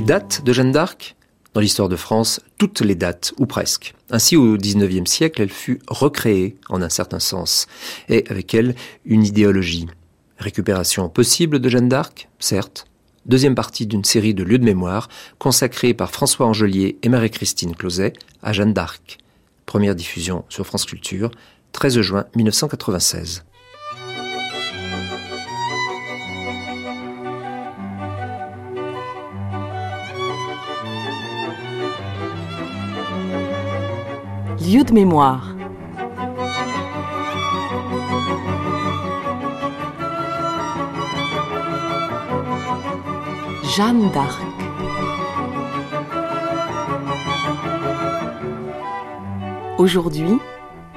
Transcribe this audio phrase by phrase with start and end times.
[0.00, 1.14] Les dates de Jeanne d'Arc?
[1.52, 3.94] Dans l'histoire de France, toutes les dates, ou presque.
[4.08, 7.66] Ainsi, au XIXe siècle, elle fut recréée, en un certain sens,
[8.08, 9.88] et avec elle, une idéologie.
[10.38, 12.86] Récupération possible de Jeanne d'Arc Certes.
[13.26, 18.14] Deuxième partie d'une série de lieux de mémoire consacrée par François Angelier et Marie-Christine Closet
[18.42, 19.18] à Jeanne d'Arc.
[19.66, 21.30] Première diffusion sur France Culture,
[21.72, 23.44] 13 juin 1996.
[34.70, 35.56] De mémoire.
[43.64, 44.40] Jeanne d'Arc.
[49.78, 50.38] Aujourd'hui,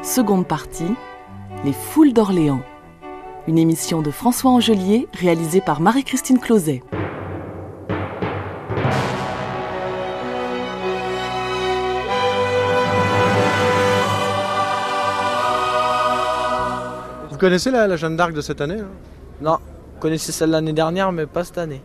[0.04, 0.84] seconde partie,
[1.66, 2.62] Les Foules d'Orléans.
[3.48, 6.84] Une émission de François Angelier réalisée par Marie-Christine Closet.
[17.44, 18.86] Connaissez la, la Jeanne d'Arc de cette année là
[19.42, 19.58] Non,
[19.98, 21.82] je connaissais celle de l'année dernière, mais pas cette année.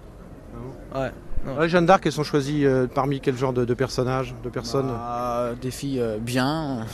[0.95, 1.11] Ouais.
[1.45, 1.61] non.
[1.61, 4.87] Les Jeanne d'Arc, elles sont choisies euh, parmi quel genre de, de personnages, de personnes?
[4.89, 6.87] Bah, des filles euh, bien.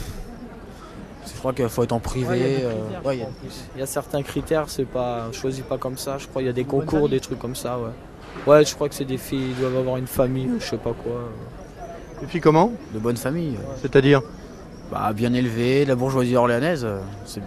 [1.27, 2.59] Je crois qu'il faut être en privé.
[2.63, 2.73] euh,
[3.05, 3.29] ouais, il y a-
[3.77, 6.19] il y, a certains critères, c'est pas choisi pas comme ça.
[6.19, 7.79] Je crois qu'il y a des concours, des trucs comme ça.
[7.79, 7.91] Ouais.
[8.47, 10.93] Ouais, je crois que c'est des filles, ils doivent avoir une famille, je sais pas
[10.93, 11.31] quoi.
[12.21, 12.73] Les filles comment?
[12.95, 13.57] De bonne famille.
[13.81, 14.23] C'est-à-dire?
[14.91, 16.85] Bah, bien élevée, la bourgeoisie orléanaise.
[16.85, 17.41] euh, C'est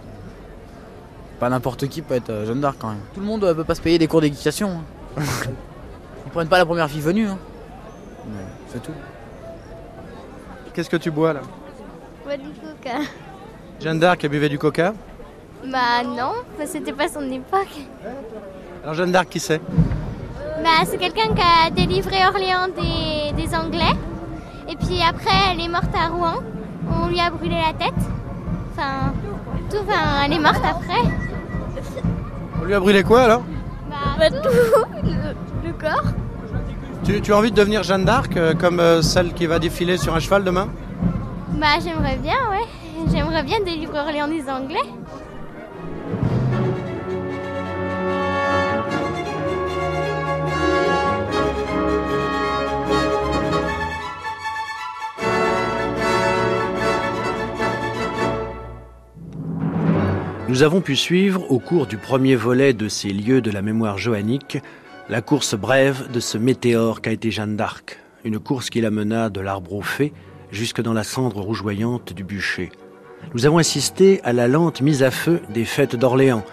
[1.40, 3.00] pas n'importe qui peut être euh, Jeanne d'Arc quand même.
[3.14, 4.82] Tout le monde ne peut pas se payer des cours d'éducation.
[5.16, 5.22] hein.
[6.26, 7.28] Ils prennent pas la première fille venue.
[7.28, 7.38] hein.
[8.26, 8.92] Mais C'est tout.
[10.74, 11.40] Qu'est-ce que tu bois là?
[12.26, 12.98] Pas du coca.
[13.80, 14.92] Jeanne d'Arc, elle buvait du coca?
[15.64, 16.32] Bah non,
[16.66, 17.80] c'était pas son époque.
[18.82, 19.60] Alors Jeanne d'Arc, qui c'est?
[20.62, 23.94] Bah c'est quelqu'un qui a délivré Orléans des, des Anglais.
[24.68, 26.42] Et puis après, elle est morte à Rouen.
[26.90, 27.94] On lui a brûlé la tête.
[28.72, 29.12] Enfin,
[29.70, 31.00] tout, enfin, elle est morte après.
[32.60, 33.42] On lui a brûlé quoi alors
[34.18, 34.48] Bah tout,
[35.02, 36.02] le, le corps.
[37.04, 39.96] tu, tu as envie de devenir Jeanne d'Arc, euh, comme euh, celle qui va défiler
[39.96, 40.68] sur un cheval demain?
[41.52, 42.66] Bah j'aimerais bien, ouais.
[43.12, 44.82] J'aimerais bien délivrer des Anglais.
[60.48, 63.98] Nous avons pu suivre, au cours du premier volet de ces lieux de la mémoire
[63.98, 64.56] joannique,
[65.10, 69.42] la course brève de ce météore qu'a été Jeanne d'Arc, une course qui l'amena de
[69.42, 70.14] l'arbre au fait
[70.50, 72.72] jusque dans la cendre rougeoyante du bûcher.
[73.34, 76.46] Nous avons assisté à la lente mise à feu des fêtes d'Orléans,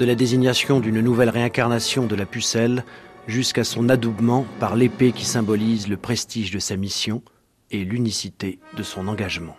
[0.00, 2.84] de la désignation d'une nouvelle réincarnation de la pucelle
[3.28, 7.22] jusqu'à son adoubement par l'épée qui symbolise le prestige de sa mission
[7.70, 9.56] et l'unicité de son engagement.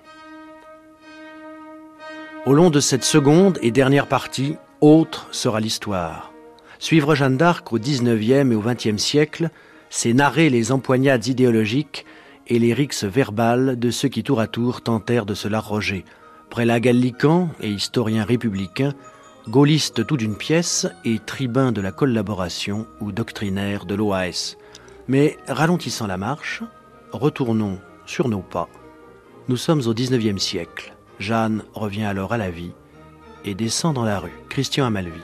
[2.45, 6.31] Au long de cette seconde et dernière partie, autre sera l'histoire.
[6.79, 9.49] Suivre Jeanne d'Arc au XIXe et au XXe siècle,
[9.89, 12.05] c'est narrer les empoignades idéologiques
[12.47, 16.05] et les rixes verbales de ceux qui tour à tour tentèrent de se l'arroger.
[16.49, 18.93] Prélat gallican et historien républicain,
[19.49, 24.55] gaulliste tout d'une pièce et tribun de la collaboration ou doctrinaire de l'OAS.
[25.09, 26.63] Mais ralentissant la marche,
[27.11, 28.69] retournons sur nos pas.
[29.49, 30.95] Nous sommes au XIXe siècle.
[31.19, 32.71] Jeanne revient alors à la vie
[33.45, 34.33] et descend dans la rue.
[34.49, 35.21] Christian Amalvi.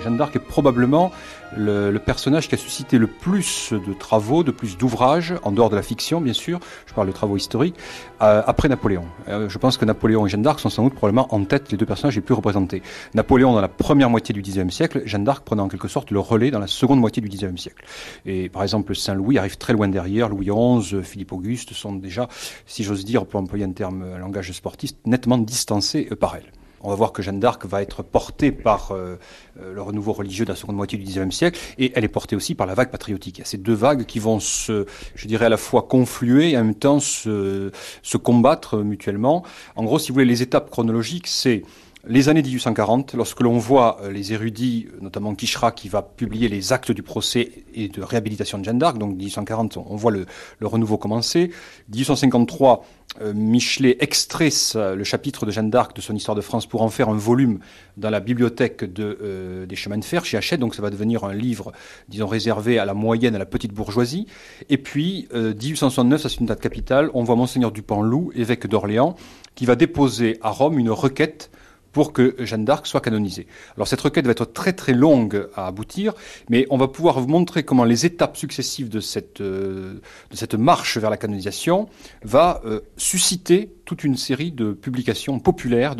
[0.00, 1.12] Jeanne d'Arc est probablement
[1.56, 5.76] le, personnage qui a suscité le plus de travaux, de plus d'ouvrages, en dehors de
[5.76, 7.76] la fiction bien sûr, je parle de travaux historiques,
[8.22, 9.04] euh, après Napoléon.
[9.28, 11.78] Euh, je pense que Napoléon et Jeanne d'Arc sont sans doute probablement en tête les
[11.78, 12.82] deux personnages les plus représentés.
[13.14, 16.20] Napoléon dans la première moitié du Xe siècle, Jeanne d'Arc prenant en quelque sorte le
[16.20, 17.84] relais dans la seconde moitié du Xe siècle.
[18.26, 22.28] Et par exemple Saint-Louis arrive très loin derrière, Louis XI, Philippe Auguste sont déjà,
[22.66, 26.59] si j'ose dire, pour employer un terme un langage sportif, nettement distancés euh, par elle.
[26.82, 29.16] On va voir que Jeanne d'Arc va être portée par euh,
[29.60, 32.36] euh, le renouveau religieux de la seconde moitié du XIXe siècle, et elle est portée
[32.36, 33.38] aussi par la vague patriotique.
[33.38, 36.50] Il y a ces deux vagues qui vont se, je dirais, à la fois confluer
[36.52, 37.70] et en même temps se,
[38.02, 39.44] se combattre mutuellement.
[39.76, 41.62] En gros, si vous voulez, les étapes chronologiques, c'est
[42.06, 46.72] les années 1840, lorsque l'on voit euh, les érudits, notamment Quichera, qui va publier les
[46.72, 50.26] actes du procès et de réhabilitation de Jeanne d'Arc, donc 1840, on voit le,
[50.62, 51.50] renouveau commencer.
[51.92, 52.86] 1853,
[53.20, 56.88] euh, Michelet extrait le chapitre de Jeanne d'Arc de son Histoire de France pour en
[56.88, 57.58] faire un volume
[57.98, 61.24] dans la bibliothèque de, euh, des chemins de fer chez Hachette, donc ça va devenir
[61.24, 61.70] un livre,
[62.08, 64.26] disons, réservé à la moyenne, à la petite bourgeoisie.
[64.70, 69.16] Et puis, 1869, ça c'est une date capitale, on voit Monseigneur Dupont-Loup, évêque d'Orléans,
[69.54, 71.50] qui va déposer à Rome une requête
[71.92, 73.46] pour que Jeanne d'Arc soit canonisée.
[73.76, 76.14] Alors cette requête va être très très longue à aboutir,
[76.48, 80.00] mais on va pouvoir vous montrer comment les étapes successives de cette, euh,
[80.30, 81.88] de cette marche vers la canonisation
[82.22, 85.96] va euh, susciter toute une série de publications populaires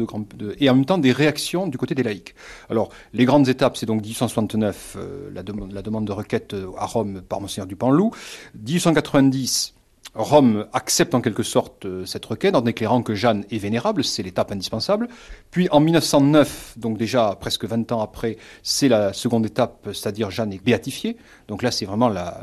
[0.58, 2.34] et en même temps des réactions du côté des laïcs.
[2.68, 5.42] Alors les grandes étapes, c'est donc 1869, euh, la,
[5.72, 8.12] la, demande de requête à Rome par Monseigneur Dupanloup,
[8.54, 9.74] 1890,
[10.14, 14.24] Rome accepte en quelque sorte euh, cette requête en déclarant que Jeanne est vénérable, c'est
[14.24, 15.08] l'étape indispensable.
[15.52, 20.52] Puis en 1909, donc déjà presque 20 ans après, c'est la seconde étape, c'est-à-dire Jeanne
[20.52, 21.16] est béatifiée.
[21.46, 22.40] Donc là, c'est vraiment la,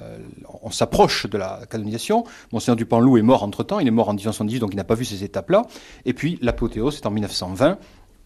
[0.64, 2.24] on s'approche de la canonisation.
[2.54, 5.04] Monseigneur Dupanloup est mort entre-temps, il est mort en 1918, donc il n'a pas vu
[5.04, 5.64] ces étapes-là.
[6.06, 7.78] Et puis l'apothéose, c'est en 1920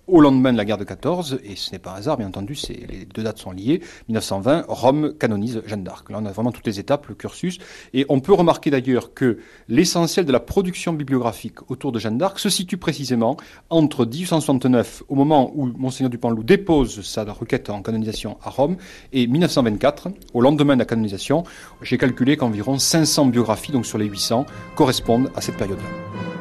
[0.08, 2.58] au lendemain de la guerre de 14, et ce n'est pas un hasard, bien entendu,
[2.70, 6.10] les deux dates sont liées, 1920, Rome canonise Jeanne d'Arc.
[6.10, 7.60] Là, on a vraiment toutes les étapes, le cursus,
[7.94, 12.40] et on peut remarquer d'ailleurs que l'essentiel de la production bibliographique autour de Jeanne d'Arc
[12.40, 13.38] se situe précisément
[13.70, 18.78] entre 1869, au moment où Monseigneur Dupanloup dépose sa requête en canonisation à Rome,
[19.14, 21.44] et 1924, au lendemain de la canonisation.
[21.82, 24.46] J'ai calculé qu'environ 500 biographies, donc sur les 800,
[24.76, 26.41] correspondent à cette période-là.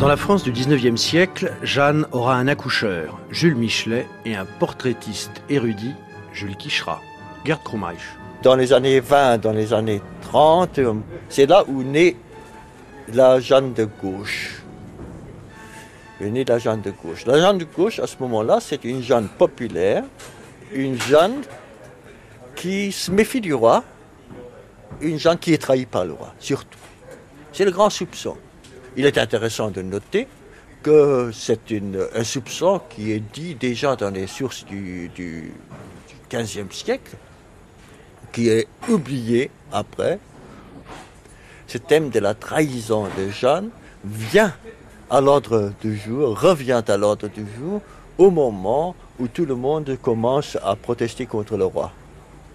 [0.00, 5.42] Dans la France du 19e siècle, Jeanne aura un accoucheur, Jules Michelet, et un portraitiste
[5.50, 5.94] érudit,
[6.32, 7.02] Jules Quichera.
[7.44, 8.00] Gerd Krumeich.
[8.42, 10.80] Dans les années 20, dans les années 30,
[11.28, 12.16] c'est là où naît
[13.12, 14.62] la Jeanne de gauche.
[16.18, 17.26] La Jeanne de gauche?
[17.26, 20.04] La Jeanne de gauche, à ce moment-là, c'est une Jeanne populaire,
[20.72, 21.42] une Jeanne
[22.56, 23.84] qui se méfie du roi,
[25.02, 26.78] une Jeanne qui est trahie par le roi, surtout.
[27.52, 28.38] C'est le grand soupçon.
[28.96, 30.26] Il est intéressant de noter
[30.82, 31.60] que c'est
[32.14, 35.10] un soupçon qui est dit déjà dans les sources du,
[36.30, 37.16] 15e siècle,
[38.32, 40.18] qui est oublié après.
[41.66, 43.70] Ce thème de la trahison de Jeanne
[44.04, 44.52] vient
[45.08, 47.80] à l'ordre du jour, revient à l'ordre du jour
[48.18, 51.92] au moment où tout le monde commence à protester contre le roi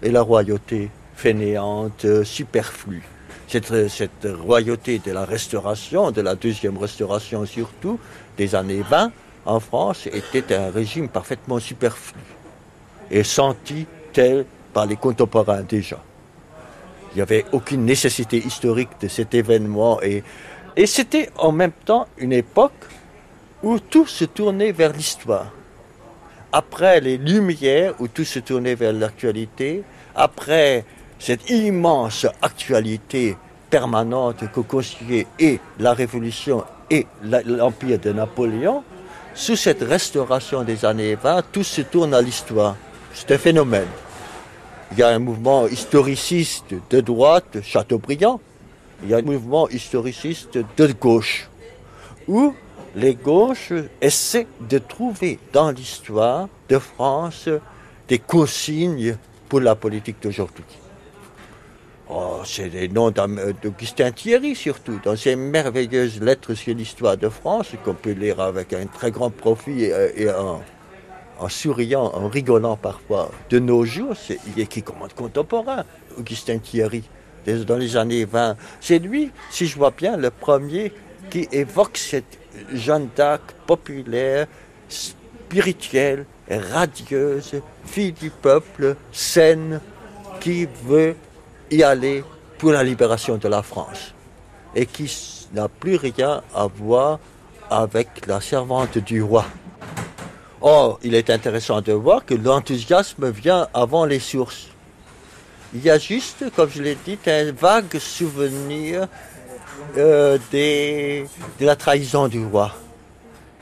[0.02, 3.04] et la royauté fainéante, superflue
[3.48, 7.98] cette, royauté de la restauration, de la deuxième restauration surtout,
[8.36, 9.12] des années 20,
[9.46, 12.20] en France, était un régime parfaitement superflu
[13.10, 16.02] et senti tel par les contemporains déjà.
[17.12, 20.22] Il n'y avait aucune nécessité historique de cet événement et,
[20.76, 22.72] et c'était en même temps une époque
[23.62, 25.52] où tout se tournait vers l'histoire.
[26.52, 29.82] Après les Lumières, où tout se tournait vers l'actualité,
[30.14, 30.84] après
[31.18, 33.36] cette immense actualité
[33.70, 38.84] permanente que constituait et la Révolution et l'Empire de Napoléon,
[39.34, 42.76] sous cette restauration des années 20, tout se tourne à l'histoire.
[43.12, 43.88] C'est un phénomène.
[44.92, 48.40] Il y a un mouvement historiciste de droite, Chateaubriand,
[49.02, 51.48] il y a un mouvement historiciste de gauche,
[52.28, 52.54] où
[52.94, 57.48] les gauches essaient de trouver dans l'histoire de France
[58.08, 59.16] des consignes
[59.48, 60.64] pour la politique d'aujourd'hui.
[62.08, 67.72] Oh, c'est les noms d'Augustin Thierry surtout, dans ces merveilleuses lettres sur l'histoire de France
[67.84, 69.86] qu'on peut lire avec un très grand profit
[70.16, 73.32] et, en, souriant, en rigolant parfois.
[73.50, 75.84] De nos jours, il est qui commande contemporain,
[76.16, 77.02] Augustin Thierry,
[77.66, 78.56] dans les années 20.
[78.80, 80.92] C'est lui, si je vois bien, le premier
[81.28, 82.38] qui évoque cette
[82.72, 84.46] Jeanne d'Arc populaire,
[84.88, 89.80] spirituelle, radieuse, fille du peuple, saine,
[90.40, 91.16] qui veut
[91.70, 92.24] y aller
[92.58, 94.14] pour la libération de la France
[94.74, 95.10] et qui
[95.54, 97.18] n'a plus rien à voir
[97.70, 99.44] avec la servante du roi.
[100.60, 104.68] Or, il est intéressant de voir que l'enthousiasme vient avant les sources.
[105.74, 109.06] Il y a juste, comme je l'ai dit, un vague souvenir
[109.96, 111.26] euh, de
[111.64, 112.72] la trahison du roi.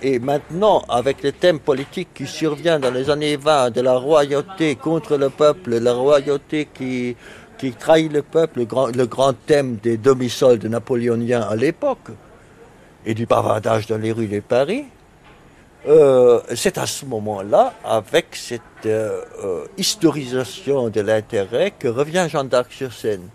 [0.03, 4.77] Et maintenant, avec le thème politique qui survient dans les années 20 de la royauté
[4.77, 7.17] contre le peuple, la royauté qui,
[7.73, 12.11] qui trahit le peuple, le grand, thème des demi-soldes napoléoniens à l'époque,
[13.07, 14.85] et du bavardage dans les rues de Paris,
[15.87, 22.49] euh, c'est à ce moment-là, avec cette euh, euh, historisation de l'intérêt, que revient Jeanne
[22.49, 23.29] d'Arc sur scène.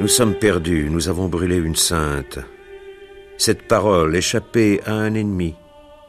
[0.00, 2.38] Nous sommes perdus, nous avons brûlé une sainte.
[3.36, 5.54] Cette parole échappée à un ennemi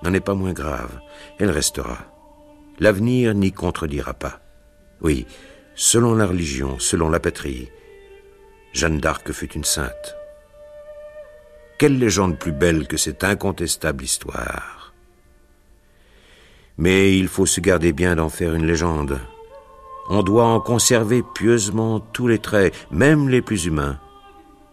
[0.01, 0.97] n'en est pas moins grave.
[1.39, 1.97] Elle restera.
[2.79, 4.39] L'avenir n'y contredira pas.
[5.01, 5.27] Oui,
[5.75, 7.69] selon la religion, selon la patrie,
[8.71, 10.15] Jeanne d'Arc fut une sainte.
[11.77, 14.93] Quelle légende plus belle que cette incontestable histoire
[16.77, 19.19] Mais il faut se garder bien d'en faire une légende.
[20.13, 23.97] On doit en conserver pieusement tous les traits, même les plus humains,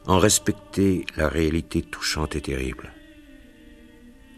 [0.09, 2.91] en respecter la réalité touchante et terrible.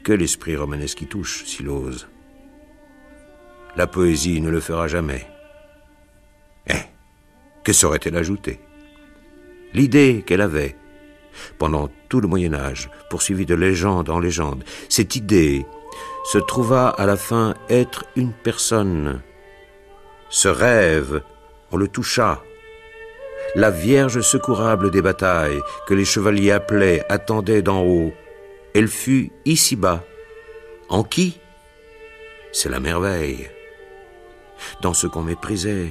[0.04, 2.06] Que l'esprit romanesque y touche, s'il ose.
[3.76, 5.26] La poésie ne le fera jamais.
[6.66, 6.84] Eh,
[7.64, 8.60] que saurait-elle ajouter?
[9.72, 10.76] L'idée qu'elle avait,
[11.56, 15.64] pendant tout le Moyen Âge, poursuivie de légende en légende, cette idée
[16.24, 19.22] se trouva à la fin être une personne
[20.30, 21.22] ce rêve,
[21.72, 22.40] on le toucha.
[23.56, 28.12] La Vierge secourable des batailles, que les chevaliers appelaient, attendait d'en haut.
[28.74, 30.04] Elle fut ici-bas.
[30.88, 31.40] En qui?
[32.52, 33.50] C'est la merveille.
[34.82, 35.90] Dans ce qu'on méprisait,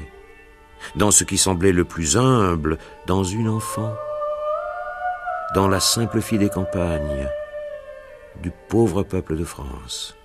[0.96, 2.78] dans ce qui semblait le plus humble,
[3.08, 3.94] dans une enfant,
[5.54, 7.28] dans la simple fille des campagnes,
[8.42, 10.16] du pauvre peuple de France.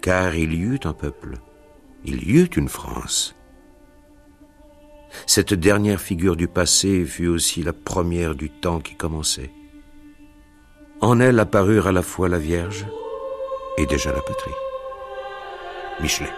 [0.00, 1.36] Car il y eut un peuple
[2.04, 3.34] il y eut une France.
[5.26, 9.50] Cette dernière figure du passé fut aussi la première du temps qui commençait.
[11.00, 12.86] En elle apparurent à la fois la Vierge
[13.78, 14.52] et déjà la patrie.
[16.00, 16.30] Michelet.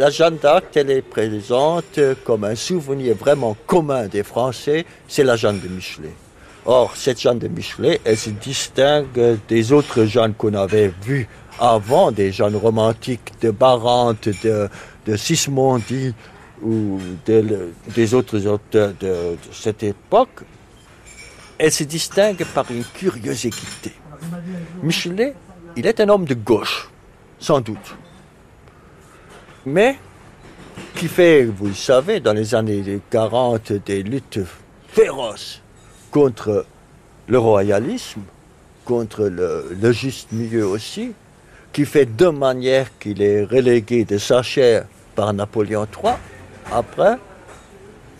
[0.00, 5.36] La Jeanne d'Arc, elle est présente comme un souvenir vraiment commun des Français, c'est la
[5.36, 6.14] Jeanne de Michelet.
[6.64, 11.28] Or, cette Jeanne de Michelet, elle se distingue des autres Jeannes qu'on avait vues
[11.58, 14.70] avant, des Jeannes romantiques de Barante, de,
[15.04, 16.14] de Sismondi
[16.62, 20.44] ou des autres auteurs de, de cette époque.
[21.58, 23.92] Elle se distingue par une curieuse équité.
[24.82, 25.34] Michelet,
[25.76, 26.88] il est un homme de gauche,
[27.38, 27.76] sans doute
[29.66, 29.98] mais
[30.94, 34.40] qui fait, vous le savez, dans les années 40, des luttes
[34.88, 35.60] féroces
[36.10, 36.66] contre
[37.28, 38.22] le royalisme,
[38.84, 41.12] contre le, juste milieu aussi,
[41.72, 46.14] qui fait de manière qu'il est relégué de sa chair par Napoléon III,
[46.72, 47.18] après,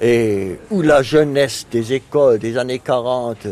[0.01, 3.49] et où la jeunesse des écoles des années 40,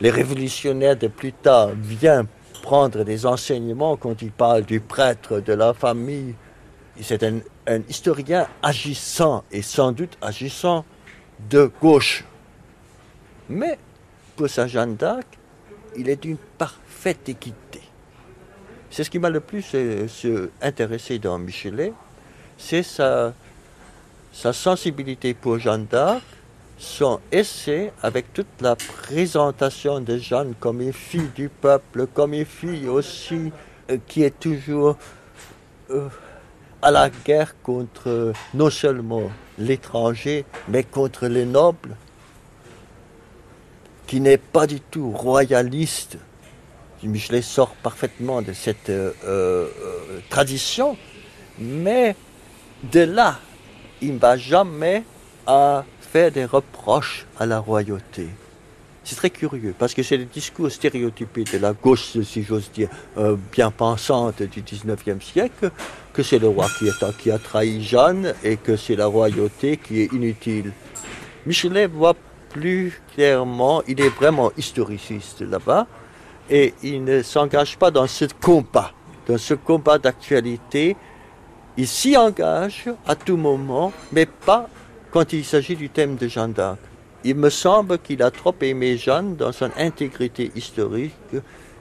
[0.00, 2.26] les révolutionnaires de plus tard, vient
[2.62, 6.34] prendre des enseignements quand il parle du prêtre, de la famille,
[7.02, 7.40] c'est un,
[7.88, 10.84] historien agissant, et sans doute agissant
[11.48, 12.24] de gauche.
[13.48, 13.78] Mais
[14.36, 15.26] pour sa Jeanne d'Arc,
[15.96, 17.80] il est d'une parfaite équité.
[18.90, 21.92] C'est ce qui m'a le plus euh, intéressé dans Michelet,
[22.58, 23.32] c'est sa,
[24.32, 26.22] sensibilité pour Jeanne d'Arc,
[26.78, 32.44] son essai avec toute la présentation de Jeanne comme une fille du peuple, comme une
[32.44, 33.52] fille aussi
[33.90, 34.96] euh, qui est toujours
[35.90, 36.08] euh,
[36.82, 41.96] à la guerre contre non seulement l'étranger, mais contre les nobles,
[44.06, 46.18] qui n'est pas du tout royaliste.
[47.02, 49.68] Michelet sort parfaitement de cette euh, euh,
[50.28, 50.96] tradition,
[51.58, 52.14] mais
[52.92, 53.38] de là,
[54.02, 55.04] il ne va jamais
[55.46, 58.28] à faire des reproches à la royauté.
[59.04, 62.88] C'est très curieux, parce que c'est le discours stéréotypé de la gauche, si j'ose dire,
[63.16, 65.70] euh, bien pensante du 19e siècle,
[66.20, 66.66] que c'est le roi
[67.18, 70.70] qui, a trahi Jeanne et que c'est la royauté qui est inutile.
[71.46, 72.14] Michelet voit
[72.50, 75.86] plus clairement, il est vraiment historiciste là-bas,
[76.50, 78.92] et il ne s'engage pas dans ce combat,
[79.26, 80.94] dans ce combat d'actualité.
[81.78, 84.68] Il s'y engage à tout moment, mais pas
[85.10, 86.80] quand il s'agit du thème de Jeanne d'Arc.
[87.24, 91.14] Il me semble qu'il a trop aimé Jeanne dans son intégrité historique.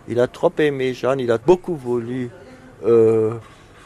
[0.07, 2.29] Il a trop aimé Jeanne, il a beaucoup voulu
[2.85, 3.33] euh,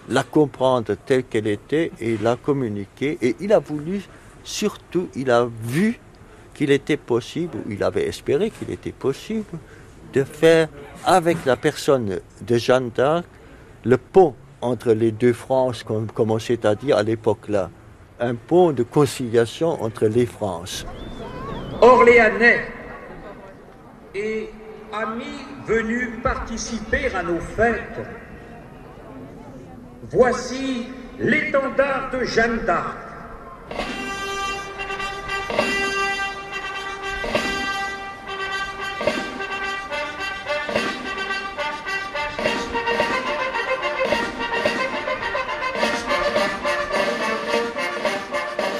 [0.09, 3.17] la comprendre telle qu'elle était et la communiquer.
[3.21, 4.01] Et il a voulu,
[4.43, 5.99] surtout, il a vu
[6.53, 9.57] qu'il était possible, ou il avait espéré qu'il était possible,
[10.13, 10.69] de faire
[11.05, 13.25] avec la personne de Jeanne d'Arc
[13.83, 17.69] le pont entre les deux France, comme commençait à dire à l'époque-là.
[18.19, 20.85] Un pont de conciliation entre les Frances.
[21.81, 22.67] Orléanais
[24.15, 24.49] et
[24.93, 27.99] amis venus participer à nos fêtes,
[30.13, 30.85] voici
[31.19, 32.97] l'étendard de Jeanne d'Arc.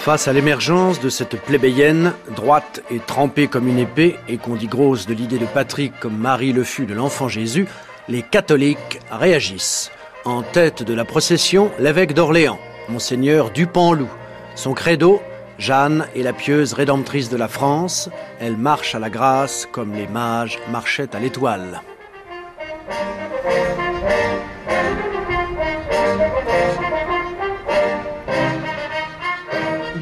[0.02, 4.68] Face à l'émergence de cette plébéienne, droite et trempée comme une épée, et qu'on dit
[4.68, 7.68] grosse de l'idée de Patrick comme Marie le fut de l'enfant Jésus,
[8.10, 9.90] les catholiques réagissent.
[10.26, 14.08] En tête de la procession, l'évêque d'Orléans, Monseigneur Dupanloup.
[14.56, 15.22] Son credo,
[15.58, 20.08] Jeanne est la pieuse rédemptrice de la France, elle marche à la grâce comme les
[20.08, 21.82] mages marchaient à l'étoile.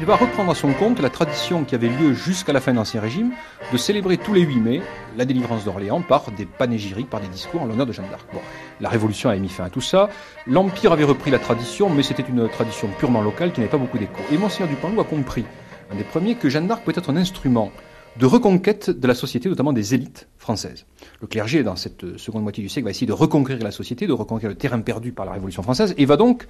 [0.02, 2.76] Il va reprendre à son compte la tradition qui avait lieu jusqu'à la fin de
[2.76, 3.30] l'Ancien Régime
[3.72, 4.82] de célébrer tous les 8 mai
[5.16, 8.26] la délivrance d'Orléans par des panégyriques, par des discours en l'honneur de Jeanne d'Arc.
[8.32, 8.40] Bon,
[8.80, 10.08] la Révolution avait mis fin à tout ça.
[10.48, 13.96] L'Empire avait repris la tradition, mais c'était une tradition purement locale qui n'avait pas beaucoup
[13.96, 14.20] d'écho.
[14.32, 15.44] Et Monseigneur Dupanloup a compris,
[15.92, 17.70] un des premiers, que Jeanne d'Arc peut être un instrument
[18.18, 20.84] de reconquête de la société, notamment des élites françaises.
[21.20, 24.12] Le clergé, dans cette seconde moitié du siècle, va essayer de reconquérir la société, de
[24.12, 26.48] reconquérir le terrain perdu par la Révolution française, et va donc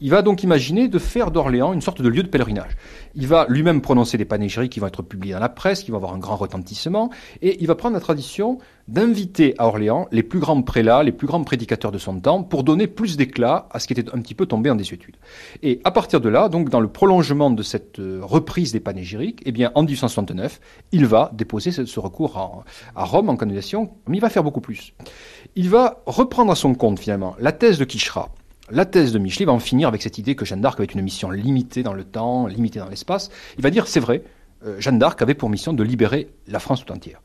[0.00, 2.76] il va donc imaginer de faire d'Orléans une sorte de lieu de pèlerinage.
[3.14, 5.96] Il va lui-même prononcer des panégyriques qui vont être publiés dans la presse, qui vont
[5.96, 7.10] avoir un grand retentissement,
[7.42, 11.26] et il va prendre la tradition d'inviter à Orléans les plus grands prélats, les plus
[11.26, 14.34] grands prédicateurs de son temps, pour donner plus d'éclat à ce qui était un petit
[14.34, 15.16] peu tombé en désuétude.
[15.62, 19.42] Et à partir de là, donc dans le prolongement de cette euh, reprise des panégyriques,
[19.44, 20.60] eh bien en 1869,
[20.92, 22.64] il va déposer ce, recours
[22.94, 24.94] à Rome en candidatation, mais il va faire beaucoup plus.
[25.56, 28.30] Il va reprendre à son compte finalement la thèse de Quicherat,
[28.70, 31.02] la thèse de Michelet va en finir avec cette idée que Jeanne d'Arc avait une
[31.02, 33.30] mission limitée dans le temps, limitée dans l'espace.
[33.56, 34.22] Il va dire, c'est vrai,
[34.64, 37.20] euh, Jeanne d'Arc avait pour mission de libérer la France tout entière.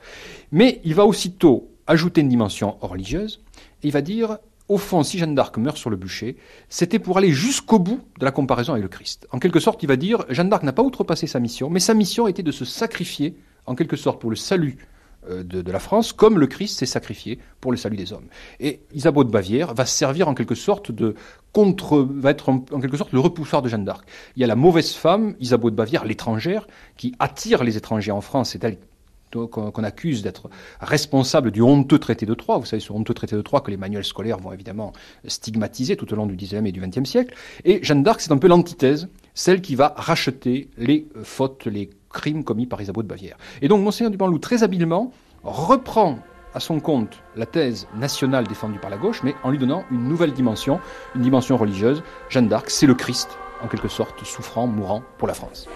[0.51, 3.41] Mais il va aussitôt ajouter une dimension religieuse,
[3.82, 4.38] et il va dire,
[4.69, 6.38] au fond, si Jeanne d'Arc meurt sur le bûcher,
[6.69, 9.27] c'était pour aller jusqu'au bout de la comparaison avec le Christ.
[9.32, 11.93] En quelque sorte, il va dire, Jeanne d'Arc n'a pas outrepassé sa mission, mais sa
[11.93, 14.77] mission était de se sacrifier, en quelque sorte, pour le salut
[15.29, 18.27] euh, de, la France, comme le Christ s'est sacrifié pour le salut des hommes.
[18.59, 21.15] Et Isabeau de Bavière va servir en quelque sorte de
[21.51, 24.05] contre, va être en, quelque sorte le repoussoir de Jeanne d'Arc.
[24.36, 28.21] Il y a la mauvaise femme, Isabeau de Bavière, l'étrangère, qui attire les étrangers en
[28.21, 28.51] France.
[28.51, 28.77] C'est elle
[29.33, 32.59] qu'on accuse d'être responsable du honteux traité de Troyes.
[32.59, 34.93] Vous savez, ce honteux traité de Troyes que les manuels scolaires vont évidemment
[35.25, 37.36] stigmatiser tout au long du XIXe et du XXe siècle.
[37.65, 42.45] Et Jeanne d'Arc, c'est un peu l'antithèse, celle qui va racheter les fautes, les crimes
[42.45, 43.38] commis par Isabeau de Bavière.
[43.62, 45.12] Et donc Monseigneur Dupanloup, très habilement,
[45.43, 46.19] reprend
[46.54, 50.08] à son compte la thèse nationale défendue par la gauche, mais en lui donnant une
[50.08, 50.80] nouvelle dimension,
[51.15, 52.04] une dimension religieuse.
[52.30, 55.67] Jeanne d'Arc, c'est le Christ, en quelque sorte, souffrant, mourant pour la France.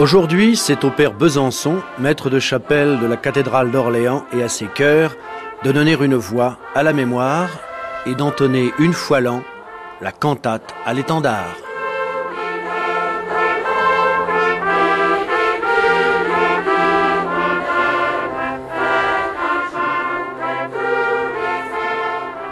[0.00, 4.64] Aujourd'hui, c'est au père Besançon, maître de chapelle de la cathédrale d'Orléans et à ses
[4.64, 5.14] chœurs,
[5.62, 7.50] de donner une voix à la mémoire
[8.06, 9.42] et d'entonner une fois l'an
[10.00, 11.54] la cantate à l'étendard.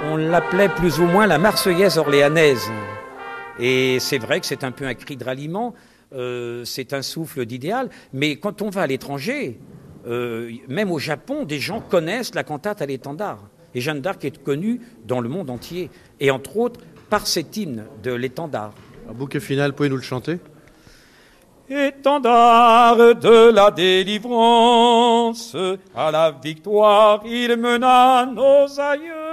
[0.05, 2.71] On l'appelait plus ou moins la Marseillaise orléanaise.
[3.59, 5.75] Et c'est vrai que c'est un peu un cri de ralliement.
[6.14, 7.90] Euh, c'est un souffle d'idéal.
[8.12, 9.59] Mais quand on va à l'étranger,
[10.07, 13.40] euh, même au Japon, des gens connaissent la cantate à l'étendard.
[13.75, 15.90] Et Jeanne d'Arc est connue dans le monde entier,
[16.21, 18.73] et entre autres par cet hymne de l'étendard.
[19.09, 20.38] Un bouquet final, pouvez-nous le chanter?
[21.68, 25.55] Étendard de la délivrance,
[25.94, 29.28] à la victoire il mena nos aïeux.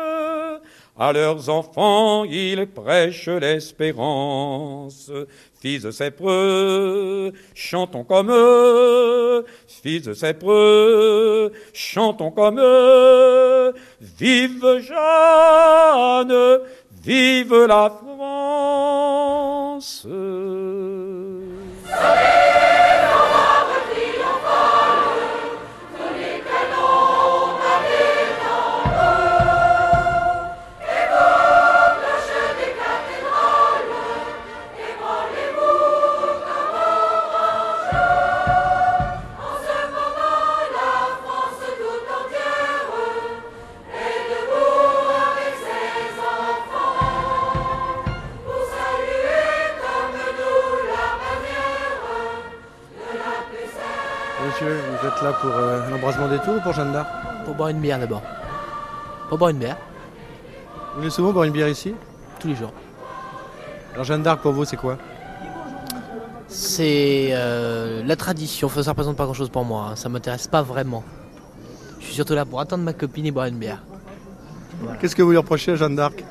[0.98, 5.12] À leurs enfants, ils prêchent l'espérance.
[5.62, 9.44] Fils de Cypreux, chantons comme eux.
[9.68, 13.74] Fils de Cypreux, chantons comme eux.
[14.00, 16.60] Vive Jeanne,
[17.04, 20.08] vive la France.
[55.24, 57.08] Là pour euh, l'embrasement des tours ou pour Jeanne d'Arc
[57.46, 58.22] Pour boire une bière d'abord.
[59.30, 59.78] Pour boire une bière,
[60.94, 61.96] Vous venez souvent boire une bière ici
[62.40, 62.74] tous les jours.
[63.94, 64.98] Alors Jeanne d'Arc pour vous c'est quoi
[66.48, 69.96] C'est euh, la tradition, enfin, ça représente pas grand chose pour moi, hein.
[69.96, 71.04] ça m'intéresse pas vraiment.
[72.00, 73.84] Je suis surtout là pour attendre ma copine et boire une bière.
[75.00, 76.24] Qu'est-ce que vous lui reprochez à Jeanne d'Arc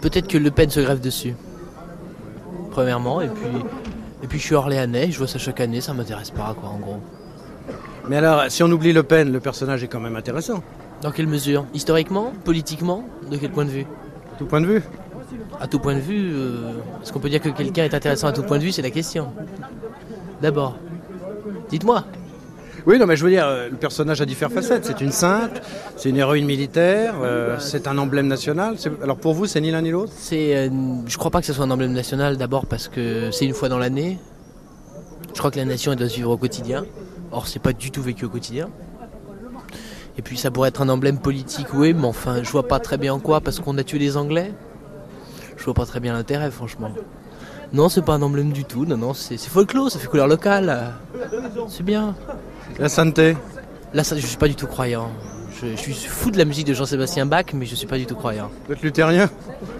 [0.00, 1.34] Peut-être que Le Pen se grève dessus.
[2.70, 3.46] Premièrement, et puis,
[4.22, 6.78] et puis je suis orléanais, je vois ça chaque année, ça m'intéresse pas quoi en
[6.78, 7.00] gros.
[8.08, 10.62] Mais alors, si on oublie Le Pen, le personnage est quand même intéressant.
[11.02, 11.66] Dans quelle mesure?
[11.74, 12.32] Historiquement?
[12.44, 13.04] Politiquement?
[13.30, 13.86] De quel point de vue?
[14.38, 14.82] Tout point de vue
[15.60, 18.32] À tout point de vue, euh, est-ce qu'on peut dire que quelqu'un est intéressant à
[18.32, 18.72] tout point de vue?
[18.72, 19.28] C'est la question.
[20.40, 20.76] D'abord,
[21.70, 22.04] dites-moi.
[22.86, 24.84] Oui, non, mais je veux dire, euh, le personnage a différentes facettes.
[24.84, 25.60] C'est une sainte,
[25.96, 28.76] c'est une héroïne militaire, euh, c'est un emblème national.
[29.02, 30.12] Alors pour vous, c'est ni l'un ni l'autre?
[30.16, 30.68] C'est, euh,
[31.06, 33.68] je crois pas que ce soit un emblème national d'abord parce que c'est une fois
[33.68, 34.18] dans l'année.
[35.34, 36.84] Je crois que la nation elle doit se vivre au quotidien.
[37.32, 38.68] Or c'est pas du tout vécu au quotidien.
[40.18, 42.96] Et puis ça pourrait être un emblème politique, oui, mais enfin je vois pas très
[42.96, 44.52] bien en quoi parce qu'on a tué les Anglais.
[45.56, 46.90] Je vois pas très bien l'intérêt, franchement.
[47.72, 48.86] Non, c'est pas un emblème du tout.
[48.86, 50.92] Non, non, c'est folklore, ça fait couleur locale.
[51.68, 52.14] C'est bien.
[52.78, 53.36] La sainteté
[53.92, 55.10] Là, ça, je suis pas du tout croyant.
[55.60, 58.04] Je, je suis fou de la musique de Jean-Sébastien Bach, mais je suis pas du
[58.04, 58.50] tout croyant.
[58.66, 59.30] Vous êtes luthérien?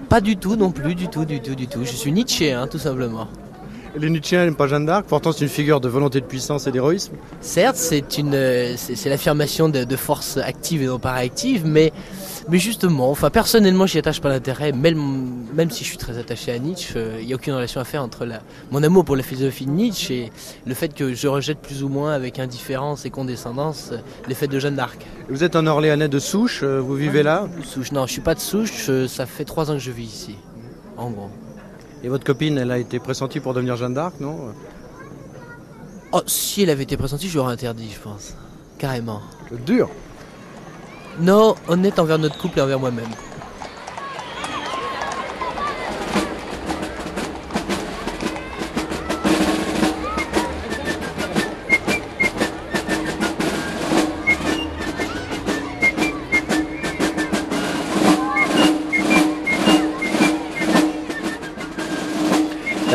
[0.08, 1.84] Pas du tout non plus, du tout, du tout, du tout.
[1.84, 3.28] Je suis Nietzsche, hein, tout simplement.
[3.98, 6.70] Les Nietzscheens n'aiment pas Jeanne d'Arc, pourtant c'est une figure de volonté de puissance et
[6.70, 7.14] d'héroïsme.
[7.40, 11.94] Certes, c'est une, euh, c'est l'affirmation de, de force active et non pas réactive, mais,
[12.50, 16.52] mais justement, enfin personnellement, j'y attache pas d'intérêt, même, même si je suis très attaché
[16.52, 19.16] à Nietzsche, euh, il n'y a aucune relation à faire entre la, mon amour pour
[19.16, 20.32] la philosophie de Nietzsche et
[20.66, 24.50] le fait que je rejette plus ou moins avec indifférence et condescendance euh, les faits
[24.50, 25.06] de Jeanne d'Arc.
[25.30, 27.48] Vous êtes un Orléanais de souche, euh, vous vivez là?
[27.64, 30.04] Souche, non, je suis pas de souche, euh, ça fait trois ans que je vis
[30.04, 30.36] ici,
[30.98, 31.30] en gros.
[32.06, 34.54] Et votre copine, elle a été pressentie pour devenir Jeanne d'Arc, non?
[36.12, 38.34] Oh, si elle avait été pressentie, je l'aurais interdit, je pense.
[38.78, 39.20] Carrément.
[39.66, 39.90] Dur
[41.18, 43.08] Non, honnête envers notre couple et envers moi-même.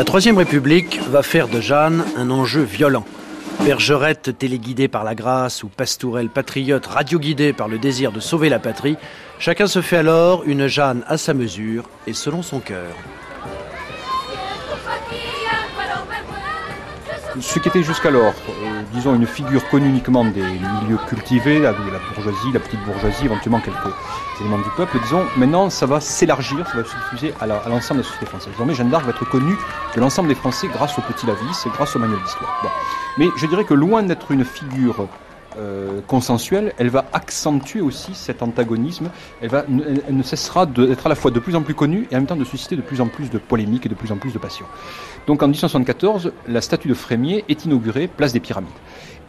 [0.02, 3.04] La Troisième République va faire de Jeanne un enjeu violent.
[3.64, 8.58] Bergerette téléguidée par la grâce ou pastourelle patriote radioguidée par le désir de sauver la
[8.58, 8.96] patrie,
[9.38, 12.92] chacun se fait alors une Jeanne à sa mesure et selon son cœur.
[17.40, 18.34] Ce qui était jusqu'alors,
[18.92, 23.60] disons, une figure connue uniquement des milieux cultivés, la, la bourgeoisie, la petite bourgeoisie, éventuellement
[23.60, 23.94] quelques
[24.40, 28.04] éléments du peuple, disons, maintenant ça va s'élargir, ça va se diffuser à l'ensemble de
[28.04, 28.52] la société française.
[28.52, 29.56] Désormais, Jeanne d'Arc va être connue
[29.94, 32.62] de l'ensemble des Français grâce au Petit Lavis et grâce au manuel d'histoire.
[33.18, 35.08] Mais je dirais que loin d'être une figure
[35.58, 39.10] euh, consensuelle, elle va accentuer aussi cet antagonisme.
[39.40, 42.14] Elle, va, elle, ne cessera d'être à la fois de plus en plus connue et
[42.14, 44.16] en même temps de susciter de plus en plus de polémiques et de plus en
[44.16, 44.66] plus de passion.
[45.26, 48.70] Donc en 1874, la statue de Frémier est inaugurée, place des Pyramides.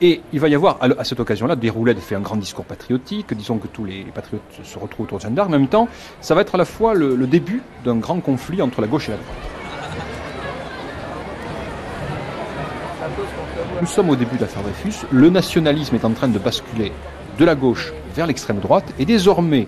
[0.01, 3.57] Et il va y avoir à, cette occasion-là, Déroulède fait un grand discours patriotique, disons
[3.57, 5.87] que tous les patriotes se retrouvent autour de Jeanne en même temps,
[6.19, 9.11] ça va être à la fois le début d'un grand conflit entre la gauche et
[9.11, 9.53] la droite.
[13.81, 16.91] Nous sommes au début de l'affaire Dreyfus, le nationalisme est en train de basculer
[17.37, 19.67] de la gauche vers l'extrême droite, et désormais,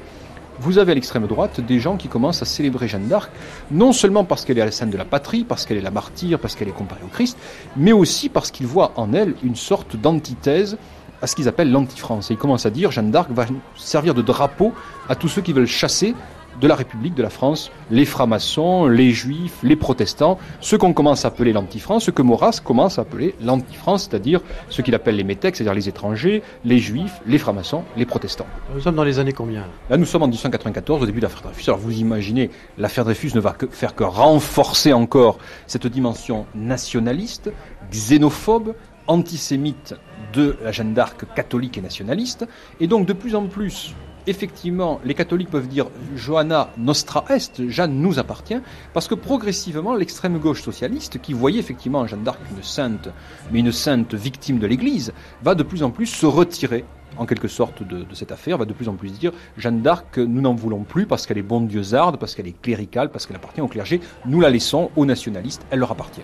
[0.60, 3.32] vous avez à l'extrême droite des gens qui commencent à célébrer Jeanne d'Arc,
[3.72, 5.92] non seulement parce qu'elle est à la scène de la patrie, parce qu'elle est la
[5.92, 7.38] martyre, parce qu'elle est comparée au Christ,
[7.76, 10.78] mais aussi parce qu'ils voient en elle une sorte d'antithèse
[11.22, 12.30] à ce qu'ils appellent l'anti-France.
[12.30, 14.74] Et ils commencent à dire Jeanne d'Arc va servir de drapeau
[15.10, 16.14] à tous ceux qui veulent chasser
[16.62, 21.26] de la République de la France, les francs-maçons, les juifs, les protestants, ce qu'on commence
[21.26, 25.24] à appeler l'anti-France, ce que Maurras commence à appeler l'anti-France, c'est-à-dire ce qu'il appelle les
[25.24, 28.48] métèques, c'est-à-dire les étrangers, les juifs, les francs-maçons, les protestants.
[28.74, 31.42] Nous sommes dans les années combien Là, nous sommes en 1894, au début de l'affaire
[31.42, 31.64] Dreyfus.
[31.68, 35.38] Alors vous imaginez, l'affaire Dreyfus ne va que faire que renforcer encore
[35.68, 37.52] cette dimension nationaliste,
[37.92, 38.74] xénophobe,
[39.08, 39.96] antisémite
[40.34, 42.48] de la Jeanne d'Arc catholique et nationaliste.
[42.80, 43.94] Et donc de plus en plus,
[44.28, 48.60] effectivement, les catholiques peuvent dire Johanna nostra est, Jeanne nous appartient,
[48.94, 53.10] parce que progressivement, l'extrême gauche socialiste, qui voyait effectivement Jeanne d'Arc une sainte,
[53.52, 56.86] mais une sainte victime de l'Église, va de plus en plus se retirer
[57.18, 60.42] en quelque sorte de, cette affaire, va de plus en plus dire Jeanne d'Arc, nous
[60.42, 63.62] n'en voulons plus parce qu'elle est bonne dieuxarde, parce qu'elle est cléricale, parce qu'elle appartient
[63.62, 66.24] au clergé, nous la laissons aux nationalistes, elle leur appartient.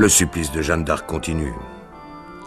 [0.00, 1.52] Le supplice de Jeanne d'Arc continue.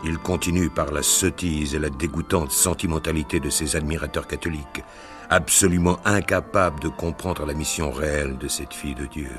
[0.04, 4.84] Il continue par la sottise et la dégoûtante sentimentalité de ses admirateurs catholiques,
[5.30, 9.30] absolument incapables de comprendre la mission réelle de cette fille de Dieu.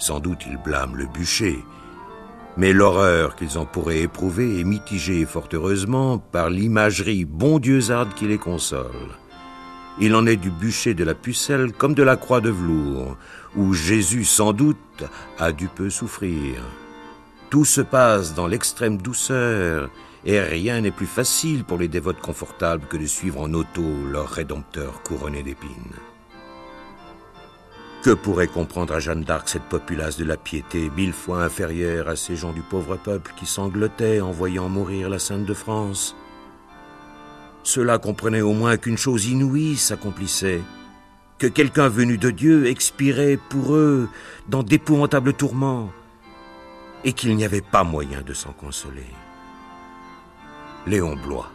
[0.00, 1.64] Sans doute ils blâment le bûcher,
[2.56, 8.38] mais l'horreur qu'ils en pourraient éprouver est mitigée fort heureusement par l'imagerie bondieusarde qui les
[8.38, 9.14] console.
[10.00, 13.16] Il en est du bûcher de la pucelle comme de la croix de velours,
[13.54, 15.04] où Jésus sans doute
[15.38, 16.60] a dû peu souffrir.
[17.54, 19.88] Tout se passe dans l'extrême douceur,
[20.24, 24.28] et rien n'est plus facile pour les dévotes confortables que de suivre en auto leur
[24.28, 25.94] rédempteur couronné d'épines.
[28.02, 32.16] Que pourrait comprendre à Jeanne d'Arc cette populace de la piété mille fois inférieure à
[32.16, 36.16] ces gens du pauvre peuple qui sanglotaient en voyant mourir la Sainte de France?
[37.62, 40.62] Cela comprenait au moins qu'une chose inouïe s'accomplissait,
[41.38, 44.08] que quelqu'un venu de Dieu expirait pour eux
[44.48, 45.92] dans d'épouvantables tourments,
[47.04, 49.06] et qu'il n'y avait pas moyen de s'en consoler.
[50.86, 51.50] Léon Blois.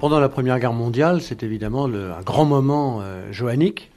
[0.00, 3.90] Pendant la Première Guerre mondiale, c'est évidemment un grand moment euh, joannique,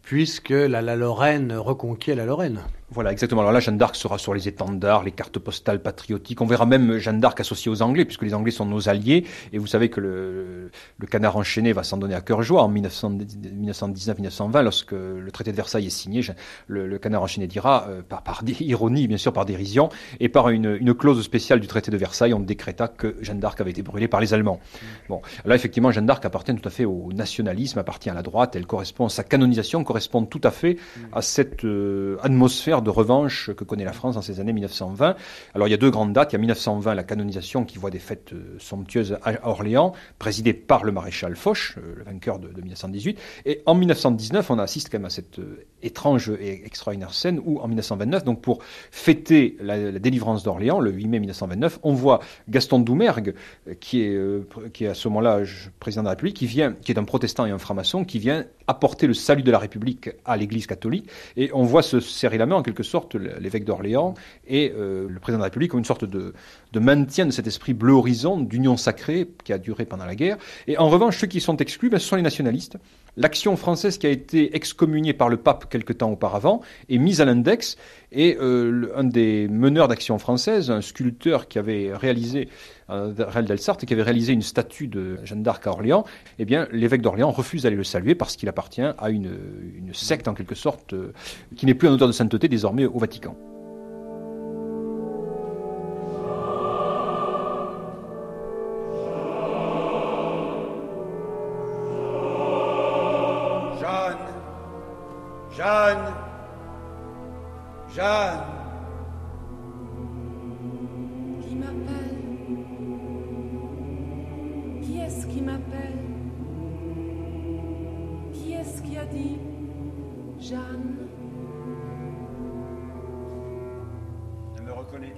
[0.00, 2.60] puisque la, la Lorraine reconquiert la Lorraine.
[2.92, 3.40] Voilà, exactement.
[3.40, 6.42] Alors là, Jeanne d'Arc sera sur les étendards, les cartes postales patriotiques.
[6.42, 9.24] On verra même Jeanne d'Arc associée aux Anglais, puisque les Anglais sont nos alliés.
[9.54, 12.70] Et vous savez que le, le canard enchaîné va s'en donner à cœur joie en
[12.70, 16.20] 1919-1920, lorsque le traité de Versailles est signé.
[16.66, 19.88] Le, canard enchaîné dira, euh, par, par ironie, bien sûr, par dérision,
[20.20, 23.58] et par une, une, clause spéciale du traité de Versailles, on décréta que Jeanne d'Arc
[23.60, 24.60] avait été brûlée par les Allemands.
[25.08, 28.54] Bon, là, effectivement, Jeanne d'Arc appartient tout à fait au nationalisme, appartient à la droite.
[28.54, 30.76] Elle correspond, sa canonisation correspond tout à fait
[31.12, 35.16] à cette euh, atmosphère de revanche que connaît la France dans ces années 1920.
[35.54, 36.32] Alors il y a deux grandes dates.
[36.32, 40.52] Il y a 1920, la canonisation qui voit des fêtes euh, somptueuses à Orléans, présidée
[40.52, 43.18] par le maréchal Foch, euh, le vainqueur de, de 1918.
[43.46, 47.58] Et en 1919, on assiste quand même à cette euh, étrange et extraordinaire scène où
[47.60, 48.58] en 1929, donc pour
[48.90, 53.34] fêter la, la délivrance d'Orléans, le 8 mai 1929, on voit Gaston Doumergue,
[53.80, 55.40] qui est, qui est à ce moment-là
[55.80, 58.44] président de la République, qui vient, qui est un protestant et un franc-maçon, qui vient
[58.66, 61.08] apporter le salut de la République à l'Église catholique.
[61.36, 64.14] Et on voit se serrer la main en quelque sorte l'évêque d'Orléans
[64.46, 66.32] et euh, le président de la République comme une sorte de,
[66.74, 70.38] maintien de cet esprit bleu horizon, d'union sacrée qui a duré pendant la guerre.
[70.66, 72.78] Et en revanche, ceux qui sont exclus, ben, ce sont les nationalistes.
[73.16, 77.26] L'action française qui a été excommuniée par le pape quelque temps auparavant est mise à
[77.26, 77.76] l'index
[78.10, 82.48] et euh, un des meneurs d'action française, un sculpteur qui avait réalisé
[82.92, 86.04] euh, Réal Delsart qui avait réalisé une statue de Jeanne d'Arc à Orléans,
[86.38, 89.36] eh bien l'évêque d'Orléans refuse d'aller le saluer parce qu'il appartient à une,
[89.76, 91.12] une, secte en quelque sorte euh,
[91.56, 93.36] qui n'est plus un auteur de sainteté désormais au Vatican.
[105.56, 106.12] Jeanne.
[107.94, 108.44] Jeanne.
[108.44, 108.61] Qui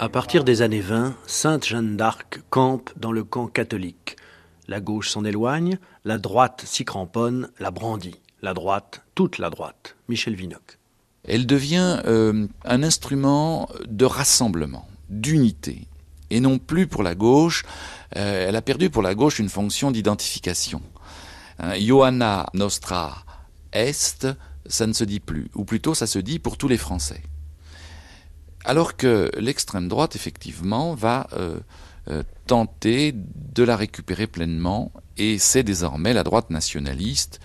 [0.04, 4.16] À partir des années 20, Sainte Jeanne d'Arc campe dans le camp catholique.
[4.68, 8.20] La gauche s'en éloigne, la droite s'y cramponne, la brandit.
[8.42, 9.96] La droite, toute la droite.
[10.10, 10.78] Michel Vinocq.
[11.26, 15.88] Elle devient euh, un instrument de rassemblement, d'unité.
[16.28, 17.64] Et non plus pour la gauche,
[18.16, 20.82] euh, elle a perdu pour la gauche une fonction d'identification.
[21.60, 23.24] Hein, Johanna Nostra
[23.72, 24.28] Est,
[24.66, 27.22] ça ne se dit plus, ou plutôt ça se dit pour tous les Français.
[28.64, 31.58] Alors que l'extrême droite, effectivement, va euh,
[32.08, 37.40] euh, tenter de la récupérer pleinement, et c'est désormais la droite nationaliste,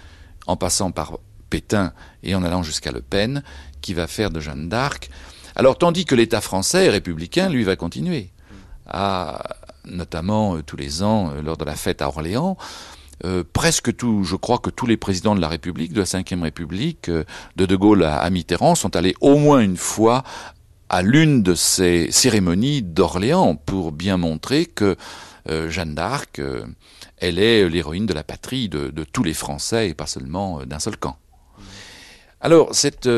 [0.48, 3.44] en passant par Pétain et en allant jusqu'à Le Pen,
[3.82, 5.10] qui va faire de Jeanne d'Arc.
[5.56, 8.30] Alors, tandis que l'État français républicain, lui, va continuer
[8.88, 9.44] à,
[9.86, 12.58] notamment euh, tous les ans, lors de la fête à Orléans,
[13.52, 17.10] presque tout, je crois que tous les présidents de la République, de la Ve République,
[17.12, 17.26] de
[17.66, 20.24] De Gaulle à, Mitterrand, sont allés au moins une fois
[20.90, 24.96] à l'une de ces cérémonies d'Orléans pour bien montrer que
[25.50, 26.42] euh, Jeanne d'Arc,
[27.18, 30.98] elle est l'héroïne de la patrie de, tous les Français et pas seulement d'un seul
[30.98, 31.18] camp.
[32.42, 33.10] Alors cette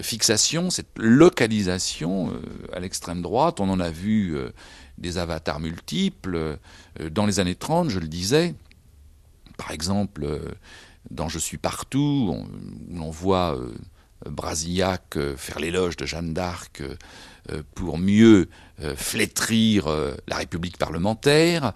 [0.00, 2.32] fixation, cette localisation
[2.72, 4.36] à l'extrême droite, on en a vu
[4.96, 6.58] des avatars multiples
[7.10, 8.54] dans les années 30, je le disais.
[9.58, 10.38] Par exemple, euh,
[11.10, 13.74] dans Je suis partout, on, on voit euh,
[14.30, 16.82] Brasillac euh, faire l'éloge de Jeanne d'Arc
[17.74, 18.50] pour mieux
[18.94, 19.88] flétrir
[20.26, 21.72] la République parlementaire.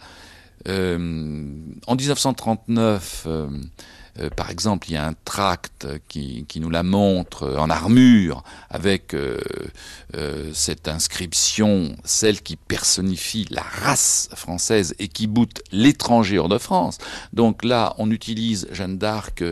[0.66, 3.26] en 1939,
[4.18, 8.44] euh, par exemple, il y a un tract qui, qui nous la montre en armure
[8.68, 9.38] avec euh,
[10.14, 16.58] euh, cette inscription, celle qui personnifie la race française et qui boute l'étranger hors de
[16.58, 16.98] France.
[17.32, 19.42] Donc là, on utilise Jeanne d'Arc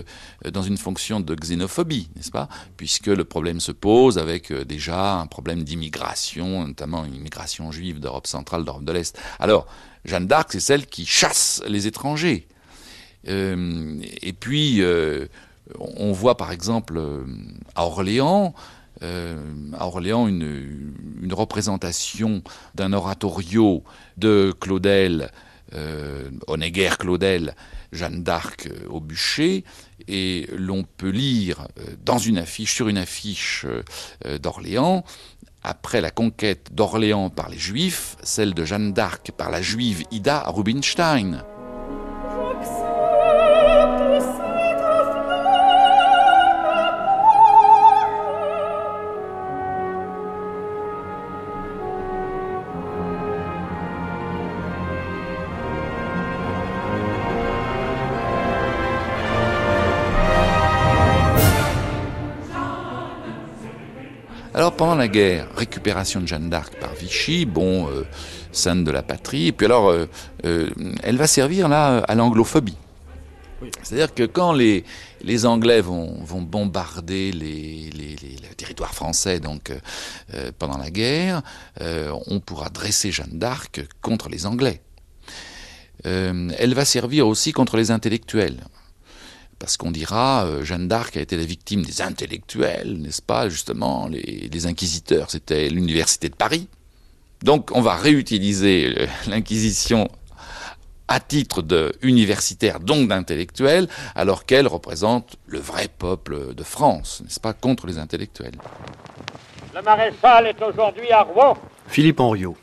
[0.53, 2.49] dans une fonction de xénophobie, n'est-ce pas?
[2.77, 8.27] Puisque le problème se pose avec déjà un problème d'immigration, notamment une immigration juive d'Europe
[8.27, 9.19] centrale, d'Europe de l'Est.
[9.39, 9.67] Alors,
[10.05, 12.47] Jeanne d'Arc, c'est celle qui chasse les étrangers.
[13.29, 15.27] Euh, et puis, euh,
[15.79, 17.25] on voit par exemple euh,
[17.75, 18.55] à Orléans,
[19.03, 22.43] à Orléans une, représentation
[22.75, 23.83] d'un oratorio
[24.19, 25.31] de Claudel,
[25.73, 27.55] euh, Honegger Claudel,
[27.93, 29.65] Jeanne d'Arc au bûcher,
[30.07, 31.67] et l'on peut lire
[32.05, 33.65] dans une affiche, sur une affiche
[34.43, 35.03] d'Orléans,
[35.63, 40.43] après la conquête d'Orléans par les Juifs, celle de Jeanne d'Arc par la Juive Ida
[40.47, 41.43] Rubinstein.
[64.81, 68.07] Pendant la guerre, récupération de Jeanne d'Arc par Vichy, bon, euh,
[68.51, 70.07] sainte de la patrie, et puis alors euh,
[70.47, 70.71] euh,
[71.03, 72.79] elle va servir là à l'anglophobie.
[73.83, 74.87] C'est-à-dire que quand les,
[75.21, 79.71] les Anglais vont, vont bombarder les, les, les, territoires français donc
[80.59, 81.43] pendant la guerre,
[81.79, 84.81] on pourra dresser Jeanne d'Arc contre les Anglais.
[86.05, 88.61] elle va servir aussi contre les intellectuels
[89.61, 94.09] parce qu'on dira euh, Jeanne d'Arc a été la victime des intellectuels, n'est-ce pas Justement,
[94.09, 96.67] les, inquisiteurs, c'était l'université de Paris.
[97.43, 100.09] Donc, on va réutiliser euh, l'inquisition
[101.09, 107.41] à titre de universitaire, donc d'intellectuel, alors qu'elle représente le vrai peuple de France, n'est-ce
[107.41, 108.57] pas, contre les intellectuels.
[109.75, 111.59] Le maréchal est aujourd'hui à Rouen.
[111.87, 112.57] Philippe Henriot.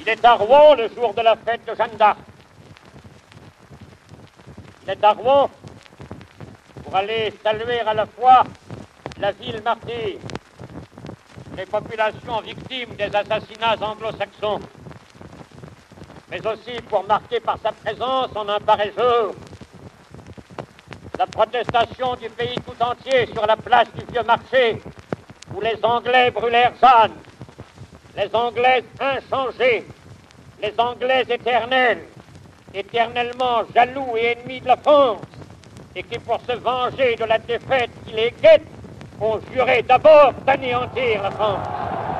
[0.00, 2.18] Il est à Rouen le jour de la fête de Jeanne d'Arc.
[5.02, 5.48] À Rouen
[6.82, 8.42] pour aller saluer à la fois
[9.20, 10.18] la ville martyre,
[11.56, 14.60] les populations victimes des assassinats anglo-saxons,
[16.28, 19.34] mais aussi pour marquer par sa présence en un pareil jour
[21.20, 24.82] la protestation du pays tout entier sur la place du vieux marché
[25.54, 27.12] où les Anglais brûlèrent Jeanne,
[28.16, 29.86] les Anglaises inchangées,
[30.62, 32.06] les Anglaises éternelles,
[32.74, 35.18] éternellement jaloux et ennemis de la France,
[35.96, 38.66] et qui, pour se venger de la défaite qui les guette,
[39.20, 42.19] ont juré d'abord d'anéantir la France.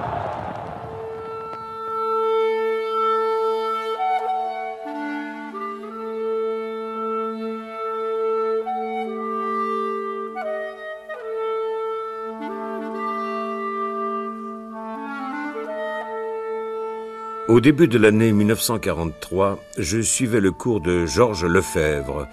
[17.50, 22.28] Au début de l'année 1943, je suivais le cours de Georges Lefebvre,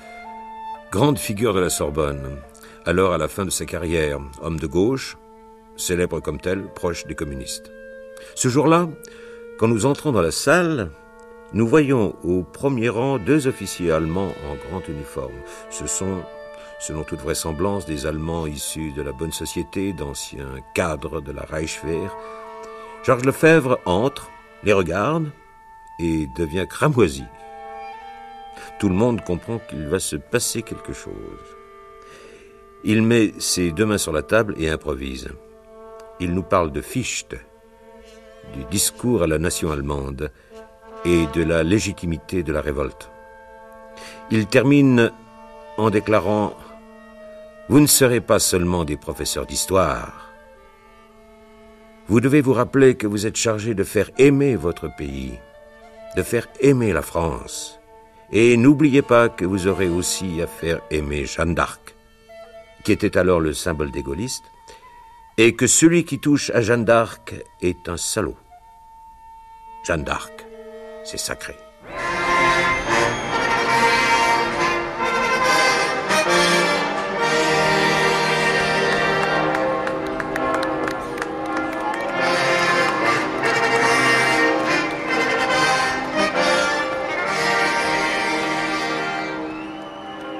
[0.92, 2.38] grande figure de la Sorbonne,
[2.86, 5.18] alors à la fin de sa carrière, homme de gauche,
[5.76, 7.72] célèbre comme tel, proche des communistes.
[8.36, 8.90] Ce jour-là,
[9.58, 10.92] quand nous entrons dans la salle,
[11.52, 15.34] nous voyons au premier rang deux officiers allemands en grand uniforme.
[15.72, 16.22] Ce sont,
[16.80, 22.16] selon toute vraisemblance, des Allemands issus de la bonne société, d'anciens cadres de la Reichswehr.
[23.04, 24.30] Georges Lefebvre entre,
[24.68, 25.32] les regarde
[25.98, 27.24] et devient cramoisi.
[28.80, 31.46] Tout le monde comprend qu'il va se passer quelque chose.
[32.84, 35.30] Il met ses deux mains sur la table et improvise.
[36.20, 37.38] Il nous parle de Fichte,
[38.56, 40.32] du discours à la nation allemande
[41.06, 43.10] et de la légitimité de la révolte.
[44.32, 45.12] Il termine
[45.78, 46.48] en déclarant⁇
[47.70, 50.27] Vous ne serez pas seulement des professeurs d'histoire.
[52.10, 55.38] Vous devez vous rappeler que vous êtes chargé de faire aimer votre pays,
[56.16, 57.80] de faire aimer la France.
[58.32, 61.96] Et n'oubliez pas que vous aurez aussi à faire aimer Jeanne d'Arc,
[62.86, 64.46] qui était alors le symbole des gaullistes,
[65.38, 68.38] et que celui qui touche à Jeanne d'Arc est un salaud.
[69.86, 70.46] Jeanne d'Arc,
[71.04, 71.56] c'est sacré.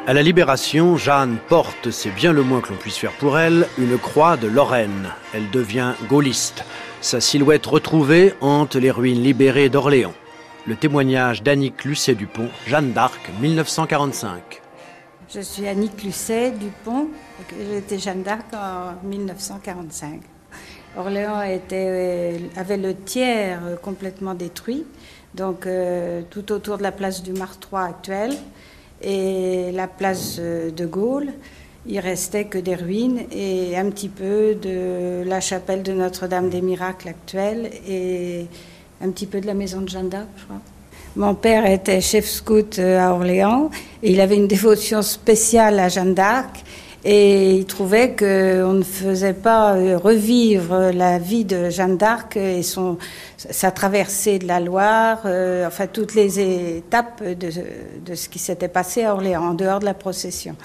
[0.08, 3.68] À la Libération, Jeanne porte, c'est bien le moins que l'on puisse faire pour elle,
[3.78, 5.10] une croix de Lorraine.
[5.34, 6.64] Elle devient gaulliste.
[7.02, 10.14] Sa silhouette retrouvée hante les ruines libérées d'Orléans.
[10.66, 14.62] Le témoignage d'Annick Lucet Dupont, Jeanne d'Arc, 1945.
[15.28, 17.10] Je suis Annick Lucet Dupont,
[17.70, 20.22] j'étais Jeanne d'Arc en 1945.
[20.96, 24.86] Orléans était, avait le tiers complètement détruit,
[25.36, 28.38] donc euh, tout autour de la place du Martroi actuelle
[29.02, 31.30] et la place de Gaulle,
[31.88, 36.62] il restait que des ruines et un petit peu de la chapelle de Notre-Dame des
[36.62, 38.46] Miracles actuelle et
[39.02, 40.62] un petit peu de la maison de Jeanne d'Arc, je crois.
[41.16, 43.72] Mon père était chef scout à Orléans
[44.04, 46.64] et il avait une dévotion spéciale à Jeanne d'Arc
[47.10, 52.98] et il trouvait qu'on ne faisait pas revivre la vie de Jeanne d'Arc et son,
[53.38, 57.50] sa traversée de la Loire, euh, enfin toutes les étapes de,
[58.06, 60.58] de ce qui s'était passé à Orléans, en dehors de la procession.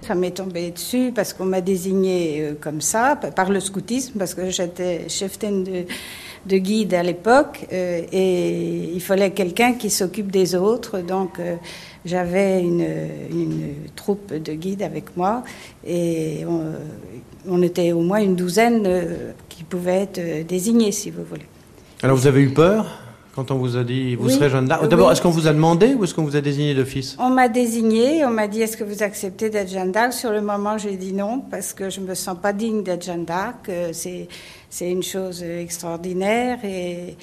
[0.00, 4.34] Ça m'est tombé dessus parce qu'on m'a désigné euh, comme ça, par le scoutisme, parce
[4.34, 5.84] que j'étais cheftaine de,
[6.46, 10.98] de guide à l'époque, euh, et il fallait quelqu'un qui s'occupe des autres.
[10.98, 11.38] Donc
[12.04, 12.86] j'avais une,
[13.30, 15.42] une, troupe de guides avec moi,
[15.86, 16.62] et on,
[17.48, 18.88] on était au moins une douzaine
[19.48, 21.46] qui pouvaient être désignés, si vous voulez.
[22.02, 23.00] Alors vous avez eu peur
[23.34, 24.32] quand on vous a dit vous Oui.
[24.34, 26.74] serez Jeanne d'Arc D'abord, est-ce qu'on vous a demandé ou est-ce qu'on vous a désigné
[26.74, 27.16] d'office?
[27.18, 30.40] On m'a désigné, on m'a dit est-ce que vous acceptez d'être Jeanne d'Arc Sur le
[30.42, 33.68] moment, j'ai dit non parce que je me sens pas digne d'être Jeanne d'Arc.
[33.68, 34.28] Euh, C'est
[34.70, 37.16] c'est une chose extraordinaire et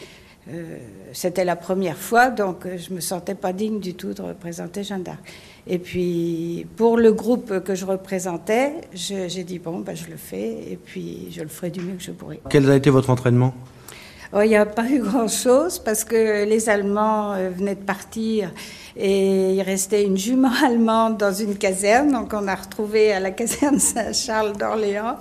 [0.49, 0.77] euh,
[1.13, 4.83] c'était la première fois, donc euh, je me sentais pas digne du tout de représenter
[4.83, 5.19] Jeanne d'Arc.
[5.67, 10.71] Et puis pour le groupe que je représentais, j'ai dit bon, ben, je le fais
[10.71, 12.41] et puis je le ferai du mieux que je pourrai.
[12.49, 13.53] Quel a été votre entraînement?
[14.33, 18.49] Oh, il n'y a pas eu grand-chose parce que les Allemands euh, venaient de partir
[18.95, 22.13] et il restait une jument allemande dans une caserne.
[22.13, 25.17] Donc on a retrouvé à la caserne Saint-Charles d'Orléans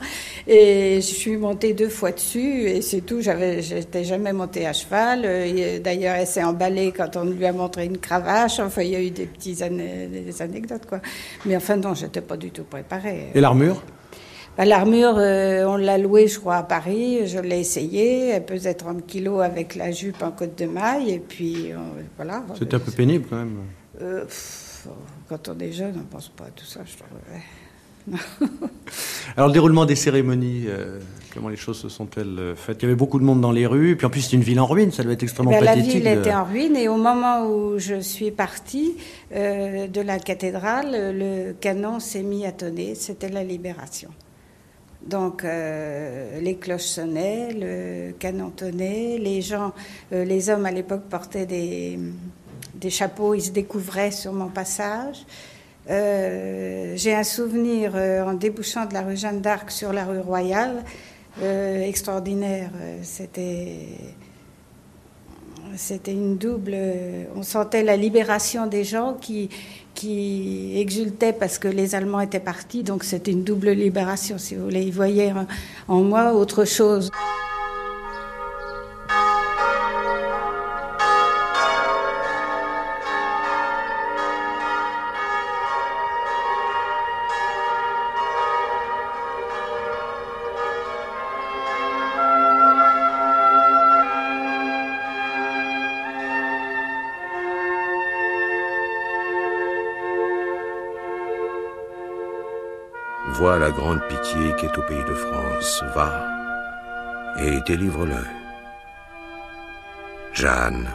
[0.47, 3.21] et je suis montée deux fois dessus et c'est tout.
[3.21, 5.23] J'avais, j'étais jamais montée à cheval.
[5.25, 8.61] Euh, il- D'ailleurs, elle s'est emballée quand on lui a montré une cravache.
[8.61, 11.01] Enfin, il y a eu des petites des anecdotes quoi.
[11.47, 13.31] Mais enfin non, j'étais pas du tout préparée.
[13.35, 13.83] Et l'armure?
[14.65, 17.27] L'armure, euh, on l'a louée, je crois, à Paris.
[17.27, 18.29] Je l'ai essayée.
[18.31, 21.11] Elle pesait 30 kilos avec la jupe en côte de maille.
[21.13, 21.77] Et puis, euh,
[22.17, 22.43] voilà.
[22.59, 23.57] C'était un peu pénible quand même.
[24.03, 24.87] Euh, pff,
[25.29, 27.09] quand on est jeune, on pense pas à tout ça, je trouve.
[27.33, 27.41] ouais.
[29.37, 30.99] Alors le déroulement des cérémonies, euh,
[31.35, 32.79] comment les choses se sont-elles faites?
[32.81, 34.59] Il y avait beaucoup de monde dans les rues, puis en plus c'est une ville
[34.59, 35.93] en ruine, ça doit être extrêmement Ben, la pathétique.
[36.03, 38.97] ville de- était en ruine et au moment où je suis partie
[39.31, 42.95] de la cathédrale, le canon s'est mis à tonner.
[42.95, 44.09] C'était la libération.
[45.03, 49.73] Donc euh, les cloches sonnaient, le canon tonnait, les gens,
[50.13, 51.99] euh, les hommes à l'époque portaient des,
[52.75, 55.25] des chapeaux, ils se découvraient sur mon passage.
[55.89, 60.85] Euh, J'ai un souvenir en débouchant de la rue Jeanne d'Arc sur la rue Royale,
[61.43, 62.71] extraordinaire.
[63.03, 63.87] C'était
[65.77, 66.77] c'était une double.
[67.37, 69.49] On sentait la libération des gens qui,
[69.95, 72.83] qui exultaient parce que les Allemands étaient partis.
[72.83, 74.83] Donc c'était une double libération, si vous voulez.
[74.83, 75.47] Ils voyaient en,
[75.89, 77.11] en moi autre chose.
[103.61, 105.85] La grande pitié qui est au pays de France.
[105.95, 106.27] Va
[107.39, 108.25] et délivre-le.
[110.33, 110.89] Jeanne.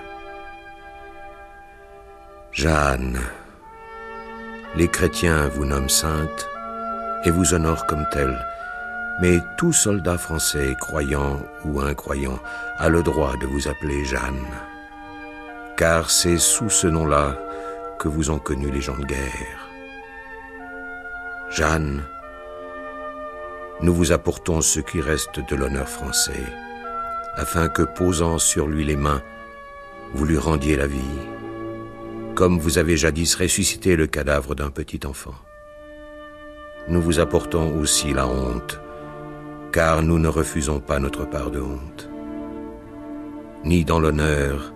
[2.51, 3.20] Jeanne.
[4.76, 6.49] Les chrétiens vous nomment sainte
[7.24, 8.36] et vous honore comme tel.
[9.22, 12.39] Mais tout soldat français, croyant ou incroyant,
[12.78, 14.47] a le droit de vous appeler Jeanne.
[15.78, 17.38] Car c'est sous ce nom-là
[17.99, 19.70] que vous ont connu les gens de guerre.
[21.51, 22.03] Jeanne,
[23.82, 26.43] nous vous apportons ce qui reste de l'honneur français,
[27.36, 29.21] afin que, posant sur lui les mains,
[30.13, 31.01] vous lui rendiez la vie,
[32.36, 35.36] comme vous avez jadis ressuscité le cadavre d'un petit enfant.
[36.88, 38.80] Nous vous apportons aussi la honte,
[39.71, 42.09] car nous ne refusons pas notre part de honte.
[43.65, 44.73] Ni dans l'honneur,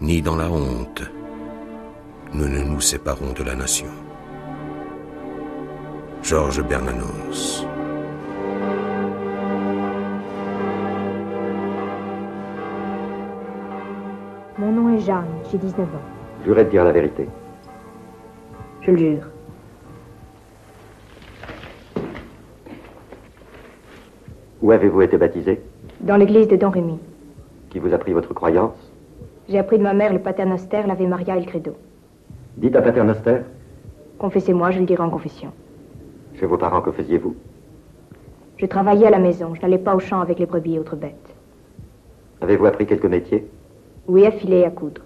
[0.00, 1.02] ni dans la honte,
[2.32, 3.90] nous ne nous séparons de la nation.
[6.22, 7.67] Georges Bernanos.
[15.08, 16.44] Jeanne, j'ai 19 ans.
[16.44, 17.26] Jurez de dire la vérité.
[18.82, 19.22] Je le jure.
[24.60, 25.62] Où avez-vous été baptisé?
[26.02, 26.98] Dans l'église de Don Rémy.
[27.70, 28.76] Qui vous a pris votre croyance?
[29.48, 31.74] J'ai appris de ma mère le paternoster, l'Ave Maria et le credo.
[32.58, 33.38] Dites à paternoster.
[34.18, 35.52] Confessez-moi, je le dirai en confession.
[36.38, 37.34] Chez vos parents, que faisiez-vous?
[38.58, 40.96] Je travaillais à la maison, je n'allais pas au champ avec les brebis et autres
[40.96, 41.34] bêtes.
[42.42, 43.48] Avez-vous appris quelques métiers?
[44.08, 45.02] Oui, à filer et à coudre.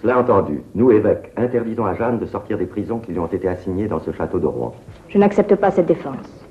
[0.00, 3.48] Cela entendu, nous, évêques, interdisons à Jeanne de sortir des prisons qui lui ont été
[3.48, 4.72] assignées dans ce château de Rouen.
[5.08, 6.46] Je n'accepte pas cette défense.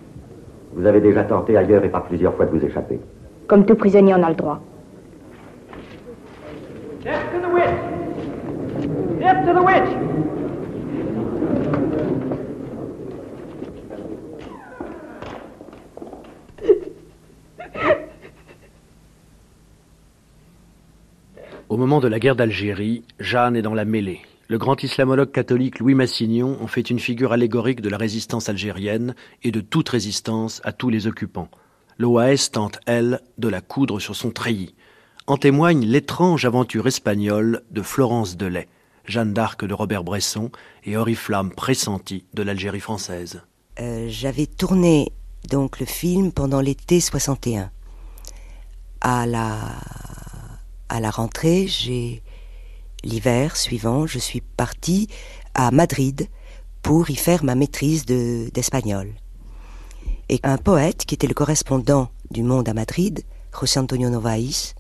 [0.73, 2.99] Vous avez déjà tenté ailleurs et par plusieurs fois de vous échapper.
[3.47, 4.59] Comme tout prisonnier en a le droit.
[7.01, 9.19] Death to the witch!
[9.19, 10.32] Death to the witch!
[21.73, 24.21] Au moment de la guerre d'Algérie, Jeanne est dans la mêlée.
[24.47, 29.15] Le grand islamologue catholique Louis Massignon en fait une figure allégorique de la résistance algérienne
[29.41, 31.49] et de toute résistance à tous les occupants.
[31.97, 34.75] L'OAS tente, elle, de la coudre sur son treillis.
[35.25, 38.67] En témoigne l'étrange aventure espagnole de Florence Delay,
[39.05, 40.51] Jeanne d'Arc de Robert Bresson
[40.83, 43.41] et Oriflamme pressentie de l'Algérie française.
[43.79, 45.11] Euh, J'avais tourné
[45.49, 47.71] donc le film pendant l'été 61.
[49.01, 49.57] À la,
[50.93, 52.21] à la rentrée, j'ai
[53.03, 55.07] l'hiver suivant, je suis partie
[55.55, 56.27] à Madrid
[56.83, 59.15] pour y faire ma maîtrise d'espagnol.
[60.29, 63.23] et un poète qui était le correspondant du Monde à Madrid,
[63.59, 64.75] José Antonio Novaes,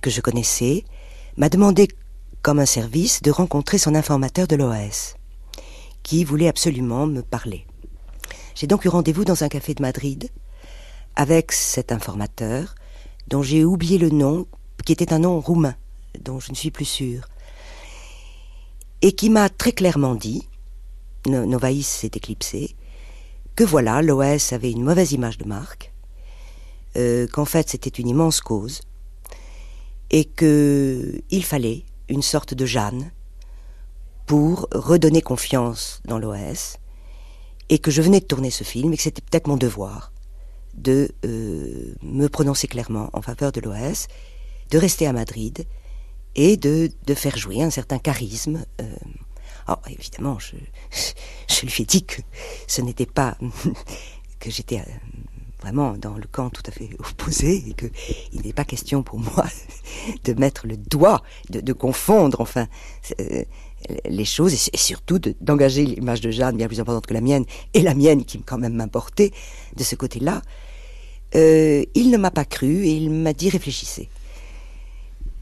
[0.00, 0.84] que je connaissais,
[1.36, 1.86] m'a demandé
[2.42, 5.14] comme un service de rencontrer son informateur de l'OS,
[6.02, 7.66] qui voulait absolument me parler.
[8.56, 10.28] J'ai donc eu rendez-vous dans un café de Madrid
[11.14, 12.74] avec cet informateur,
[13.28, 14.46] dont j'ai oublié le nom,
[14.82, 15.74] qui était un nom roumain,
[16.20, 17.28] dont je ne suis plus sûre,
[19.00, 20.48] et qui m'a très clairement dit,
[21.26, 22.74] Novaïs s'est éclipsé,
[23.56, 25.92] que voilà, l'OS avait une mauvaise image de marque,
[26.96, 28.80] euh, qu'en fait c'était une immense cause,
[30.10, 33.10] et qu'il fallait une sorte de Jeanne
[34.26, 36.78] pour redonner confiance dans l'OS,
[37.68, 40.12] et que je venais de tourner ce film, et que c'était peut-être mon devoir
[40.74, 44.08] de euh, me prononcer clairement en faveur de l'OS,
[44.72, 45.66] de rester à Madrid,
[46.34, 48.64] et de, de faire jouer un certain charisme.
[48.80, 48.94] Euh,
[49.66, 50.56] alors, évidemment, je,
[51.48, 52.20] je lui ai dit que
[52.66, 53.36] ce n'était pas
[54.40, 54.92] que j'étais euh,
[55.60, 59.46] vraiment dans le camp tout à fait opposé et qu'il n'est pas question pour moi
[60.24, 62.66] de mettre le doigt, de, confondre enfin
[63.20, 63.44] euh,
[64.04, 67.44] les choses et, surtout d'engager l'image de Jeanne bien plus importante que la mienne
[67.74, 69.32] et la mienne qui quand même m'importait
[69.76, 70.42] de ce côté-là.
[71.34, 74.08] Il ne m'a pas cru et il m'a dit réfléchissez.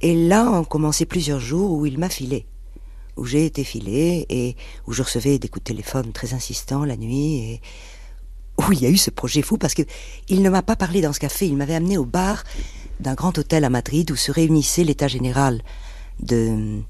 [0.02, 2.46] Et là ont commencé plusieurs jours où il m'a filé,
[3.16, 6.96] où j'ai été filé et où je recevais des coups de téléphone très insistants la
[6.96, 7.60] nuit et
[8.58, 9.82] où il y a eu ce projet fou parce que
[10.28, 12.44] il ne m'a pas parlé dans ce café, il m'avait amené au bar
[12.98, 15.62] d'un grand hôtel à Madrid où se réunissait l'état général
[16.20, 16.80] de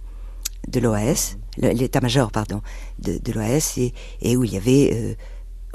[0.69, 2.61] de l'OAS, l'état-major pardon
[2.99, 5.15] de, de l'OAS et, et, où il y avait euh,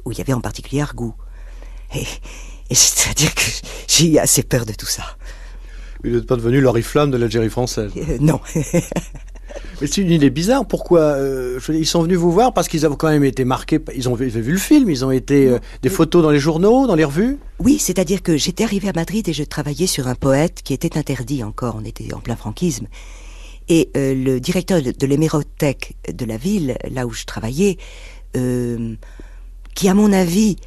[0.06, 1.14] où il y avait en particulier Argou.
[1.94, 2.06] Et,
[2.70, 3.42] et c'est-à-dire que
[3.88, 5.04] j'ai eu assez peur de tout ça.
[6.06, 8.40] Vous n'êtes pas devenu l'oriflamme de l'Algérie française euh, Non.
[9.82, 10.66] Mais c'est une idée bizarre.
[10.66, 13.80] Pourquoi euh, je, Ils sont venus vous voir parce qu'ils avaient quand même été marqués.
[13.96, 14.90] Ils ont vu, vu le film.
[14.90, 17.38] Ils ont été euh, des photos dans les journaux, dans les revues?
[17.60, 20.98] Oui, c'est-à-dire que j'étais arrivée à Madrid et je travaillais sur un poète qui était
[20.98, 21.78] interdit encore.
[21.80, 22.88] On était en plein franquisme.
[23.68, 27.78] Et euh, le directeur de, de l'hémérothèque de la ville, là où je travaillais,
[28.34, 30.58] qui à mon avis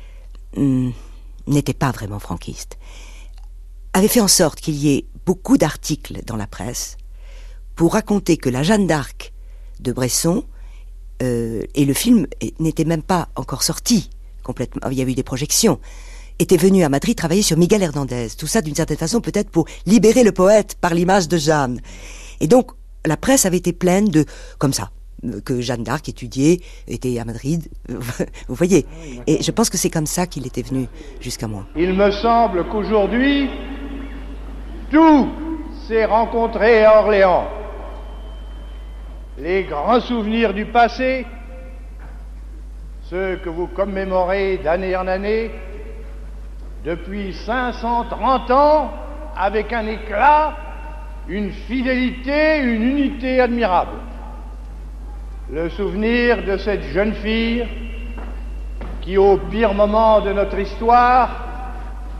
[0.57, 0.89] hmm,
[1.47, 2.79] n'était pas vraiment franquiste,
[3.93, 6.97] avait fait en sorte qu'il y ait beaucoup d'articles dans la presse
[7.77, 9.35] pour raconter que la Jeanne d'Arc
[9.79, 10.45] de Bresson,
[11.23, 12.27] euh, et le film
[12.59, 14.09] n'était même pas encore sorti,
[14.43, 14.89] complètement.
[14.91, 15.81] Il y a eu des projections.
[16.39, 18.29] Était venu à Madrid travailler sur Miguel Hernandez.
[18.39, 21.83] Tout ça, d'une certaine façon, peut-être pour libérer le poète par l'image de Jeanne.
[22.41, 22.71] Et donc,
[23.05, 24.25] la presse avait été pleine de,
[24.57, 24.93] comme ça,
[25.45, 27.69] que Jeanne d'Arc étudiait, était à Madrid.
[28.49, 28.87] Vous voyez.
[29.27, 30.87] Et je pense que c'est comme ça qu'il était venu
[31.21, 31.67] jusqu'à moi.
[31.77, 33.51] Il me semble qu'aujourd'hui,
[34.91, 35.29] tout
[35.87, 37.47] s'est rencontré à Orléans.
[39.39, 41.27] Les grands souvenirs du passé,
[43.03, 45.51] ceux que vous commémorez d'année en année,
[46.85, 48.91] depuis 530 ans,
[49.37, 50.57] avec un éclat,
[51.29, 53.99] une fidélité, une unité admirable.
[55.51, 57.67] Le souvenir de cette jeune fille
[59.01, 61.31] qui, au pire moment de notre histoire,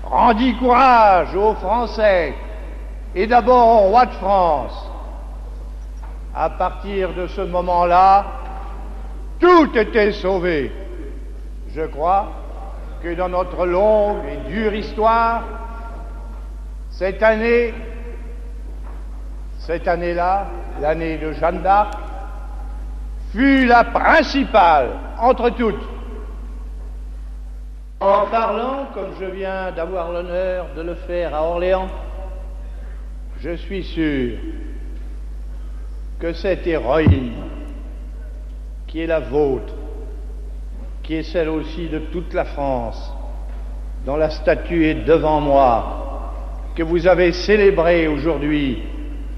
[0.05, 2.35] rendit courage aux Français
[3.15, 4.91] et d'abord au roi de France.
[6.35, 8.25] À partir de ce moment-là,
[9.41, 10.73] tout était sauvé.
[11.75, 12.29] Je crois
[13.03, 15.43] que dans notre longue et dure histoire,
[16.91, 17.75] cette année,
[19.59, 20.47] cette année-là,
[20.81, 21.95] l'année de Jeanne d'Arc,
[23.33, 24.89] fut la principale
[25.21, 25.83] entre toutes.
[28.01, 31.89] En parlant, comme je viens d'avoir l'honneur de le faire à Orléans,
[33.41, 34.39] je suis sûr
[36.19, 37.35] que cette héroïne
[38.89, 39.75] qui est la vôtre,
[41.05, 43.13] qui est celle aussi de toute la France,
[44.05, 46.33] dont la statue est devant moi,
[46.75, 48.83] que vous avez célébrée aujourd'hui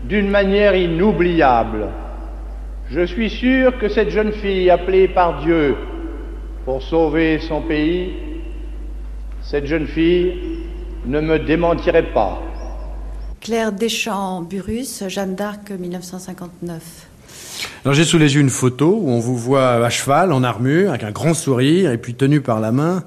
[0.05, 1.89] d'une manière inoubliable,
[2.91, 5.77] je suis sûr que cette jeune fille appelée par Dieu
[6.65, 8.15] pour sauver son pays,
[9.43, 10.65] cette jeune fille
[11.05, 12.41] ne me démentirait pas.
[13.41, 16.82] Claire Deschamps-Burus, Jeanne d'Arc, 1959.
[17.84, 20.91] Alors j'ai sous les yeux une photo où on vous voit à cheval, en armure,
[20.91, 23.03] avec un grand sourire, et puis tenu par la main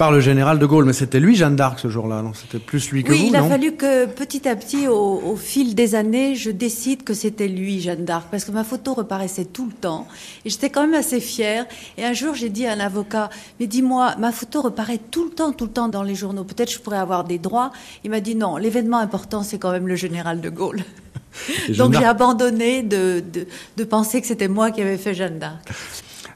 [0.00, 0.86] par le général de Gaulle.
[0.86, 2.32] Mais c'était lui, Jeanne d'Arc, ce jour-là, non?
[2.32, 3.50] C'était plus lui que oui, vous, il a non?
[3.50, 7.82] fallu que petit à petit, au, au fil des années, je décide que c'était lui,
[7.82, 10.08] Jeanne d'Arc, parce que ma photo reparaissait tout le temps,
[10.46, 11.66] et j'étais quand même assez fière.
[11.98, 13.28] Et un jour, j'ai dit à un avocat,
[13.60, 16.44] mais dis-moi, ma photo reparaît tout le temps, tout le temps dans les journaux.
[16.44, 17.70] Peut-être je pourrais avoir des droits.
[18.02, 20.80] Il m'a dit non, l'événement important, c'est quand même le général de Gaulle.
[21.76, 23.46] Donc j'ai abandonné de, de,
[23.76, 25.60] de penser que c'était moi qui avais fait Jeanne d'Arc.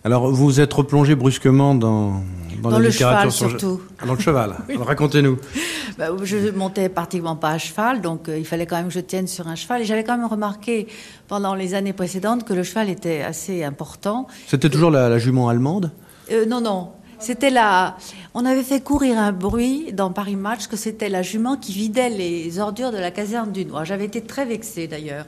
[0.04, 2.22] Alors vous vous êtes replongé brusquement dans,
[2.62, 3.80] dans, Dans la le littérature cheval, sur- surtout.
[4.00, 4.54] Ah, Dans le cheval.
[4.68, 4.76] Oui.
[4.78, 5.38] Racontez-nous.
[5.98, 9.00] Bah, je montais pratiquement pas à cheval, donc euh, il fallait quand même que je
[9.00, 9.80] tienne sur un cheval.
[9.82, 10.88] Et j'avais quand même remarqué
[11.28, 14.26] pendant les années précédentes que le cheval était assez important.
[14.46, 15.90] C'était toujours la, la jument allemande?
[16.30, 16.90] Euh, non, non.
[17.18, 17.96] C'était la.
[18.34, 22.10] On avait fait courir un bruit dans Paris Match que c'était la jument qui vidait
[22.10, 23.86] les ordures de la caserne du Noir.
[23.86, 25.24] J'avais été très vexée d'ailleurs.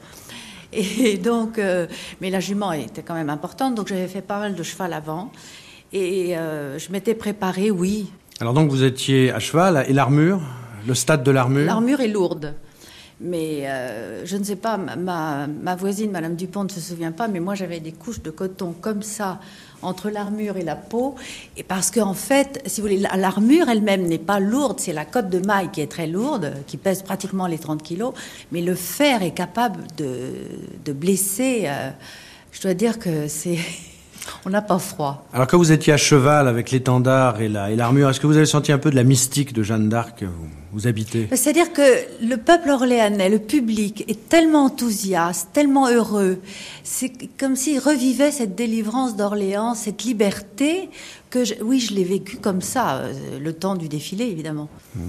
[0.73, 1.87] Et donc, euh,
[2.21, 5.31] mais la jument était quand même importante, donc j'avais fait pas mal de cheval avant.
[5.93, 8.11] Et euh, je m'étais préparée, oui.
[8.39, 10.41] Alors donc vous étiez à cheval et l'armure,
[10.85, 11.65] le stade de l'armure?
[11.65, 12.53] L'armure est lourde.
[13.19, 17.27] Mais euh, je ne sais pas, ma- ma, voisine, Madame Dupont, ne se souvient pas,
[17.27, 19.39] mais moi j'avais des couches de coton comme ça
[19.81, 21.15] entre l'armure et la peau.
[21.55, 25.05] Et parce qu'en fait, si vous voulez, la- l'armure elle-même n'est pas lourde, c'est la
[25.05, 28.13] cotte de maille qui est très lourde, qui pèse pratiquement les 30 kilos,
[28.51, 30.33] mais le fer est capable de,
[30.85, 31.63] de blesser.
[31.65, 31.89] euh,
[32.51, 33.57] je dois dire que c'est.
[34.45, 35.25] On n'a pas froid.
[35.33, 38.37] Alors quand vous étiez à cheval avec l'étendard et la- et l'armure, est-ce que vous
[38.37, 41.27] avez senti un peu de la mystique de Jeanne d'Arc vous, vous habitez?
[41.31, 41.81] C'est-à-dire que
[42.25, 46.39] le peuple orléanais, le public, est tellement enthousiaste, tellement heureux.
[46.83, 50.89] C'est comme s'il revivait cette délivrance d'Orléans, cette liberté
[51.29, 54.69] que, je- oui, je l'ai vécu comme ça, euh, le temps du défilé, évidemment.
[54.95, 54.99] Et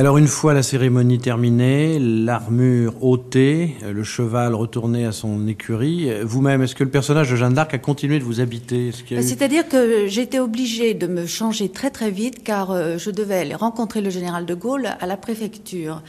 [0.00, 6.62] alors une fois la cérémonie terminée, l'armure ôtée, le cheval retourné à son écurie, vous-même,
[6.62, 8.88] est-ce que le personnage de Jeanne d'Arc a continué de vous habiter?
[9.10, 13.36] Eu- C'est-à-dire que j'étais obligée de me changer très très vite car euh, je devais
[13.36, 16.02] aller rencontrer le général de Gaulle à la préfecture.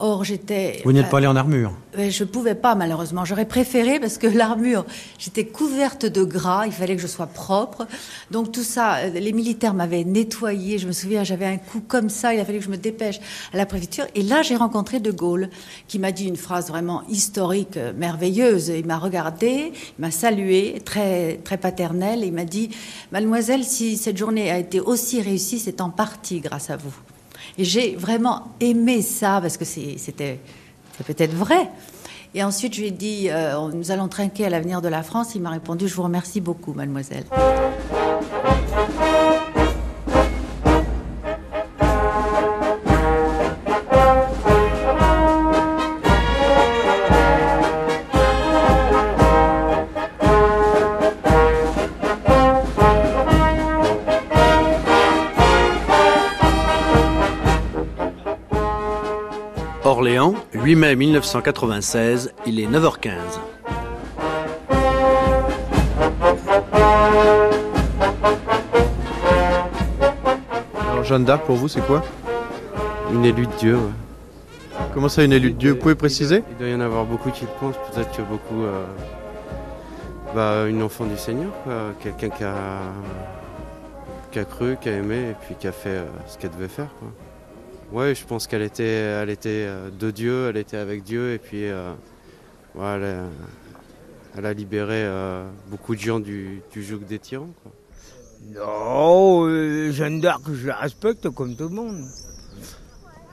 [0.00, 0.80] Or, j'étais.
[0.84, 3.24] Vous n'êtes euh, pas allé en armure Ouais, Je pouvais pas malheureusement.
[3.24, 4.84] J'aurais préféré parce que l'armure,
[5.18, 6.66] j'étais couverte de gras.
[6.66, 7.86] Il fallait que je sois propre.
[8.30, 10.78] Donc tout ça, euh, les militaires m'avaient nettoyé.
[10.78, 12.32] Je me souviens, j'avais un coup comme ça.
[12.32, 13.18] Il a fallu que je me dépêche
[13.52, 14.04] à la préfecture.
[14.14, 15.50] Et là, j'ai rencontré De Gaulle,
[15.88, 18.68] qui m'a dit une phrase vraiment historique, euh, merveilleuse.
[18.68, 22.22] Il m'a regardé, il m'a salué, très très paternel.
[22.22, 22.70] Et il m'a dit,
[23.10, 26.94] Mademoiselle, si cette journée a été aussi réussie, c'est en partie grâce à vous.
[27.58, 30.38] Et j'ai vraiment aimé ça parce que c'était
[31.04, 31.68] peut-être vrai.
[32.34, 35.34] Et ensuite, je lui ai dit, euh, nous allons trinquer à l'avenir de la France.
[35.34, 37.24] Il m'a répondu, je vous remercie beaucoup, mademoiselle.
[60.18, 63.12] d'Orléans, 8 mai 1996, il est 9h15.
[70.90, 72.02] Alors Jeanne d'Arc, pour vous, c'est quoi?
[73.12, 73.76] Une élue de Dieu.
[73.76, 74.82] ouais.
[74.94, 75.70] Comment ça, une élue de Dieu?
[75.72, 76.42] Vous pouvez préciser?
[76.50, 78.64] Il doit y en avoir beaucoup qui le pensent, peut-être que beaucoup.
[78.64, 78.84] euh,
[80.34, 81.50] bah, une enfant du Seigneur.
[82.02, 82.54] Quelqu'un qui a,
[84.30, 86.68] qui a cru, qui a aimé, et puis qui a fait euh, ce qu'elle devait
[86.68, 87.08] faire, quoi.
[87.90, 91.38] Ouais, je pense qu'elle était, elle était euh, de Dieu, elle était avec Dieu, et
[91.38, 91.92] puis euh,
[92.76, 97.72] elle, a, libéré euh, beaucoup de gens du, du joug des tyrans, quoi.
[98.54, 102.04] Non, Jeanne d'Arc, je la respecte comme tout le monde.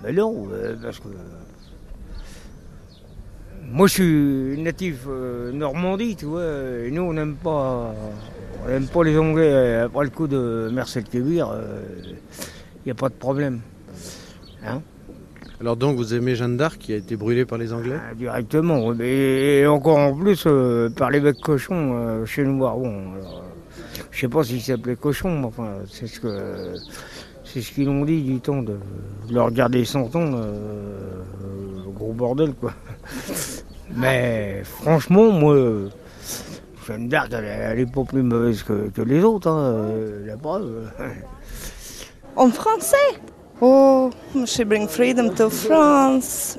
[0.03, 0.47] Mais non,
[0.81, 1.09] parce que.
[3.67, 5.05] Moi, je suis natif
[5.53, 6.43] Normandie, tu vois,
[6.83, 7.93] et nous, on n'aime pas.
[8.91, 9.75] Pas les Anglais.
[9.75, 11.53] Après le coup de Marcel Kébir,
[12.79, 13.61] il n'y a pas de problème.
[14.67, 14.81] Hein
[15.61, 18.93] Alors donc, vous aimez Jeanne d'Arc qui a été brûlée par les Anglais Ah, Directement.
[18.99, 22.57] Et encore en plus, euh, par l'évêque Cochon, euh, chez nous.
[22.59, 26.75] Bon, alors, euh, je sais pas s'il s'appelait Cochon, mais enfin, c'est ce que.
[27.43, 28.77] C'est ce qu'ils ont dit du temps de,
[29.29, 31.21] de leur garder 100 ans, euh,
[31.95, 32.73] gros bordel quoi.
[33.95, 35.89] Mais franchement, moi, euh,
[36.85, 40.37] Jeanne d'Arc, elle, elle est pas plus mauvaise que, que les autres, hein, euh, la
[40.37, 40.91] preuve.
[42.35, 42.97] En français?
[43.61, 44.11] Oh,
[44.45, 46.57] she bring freedom to France.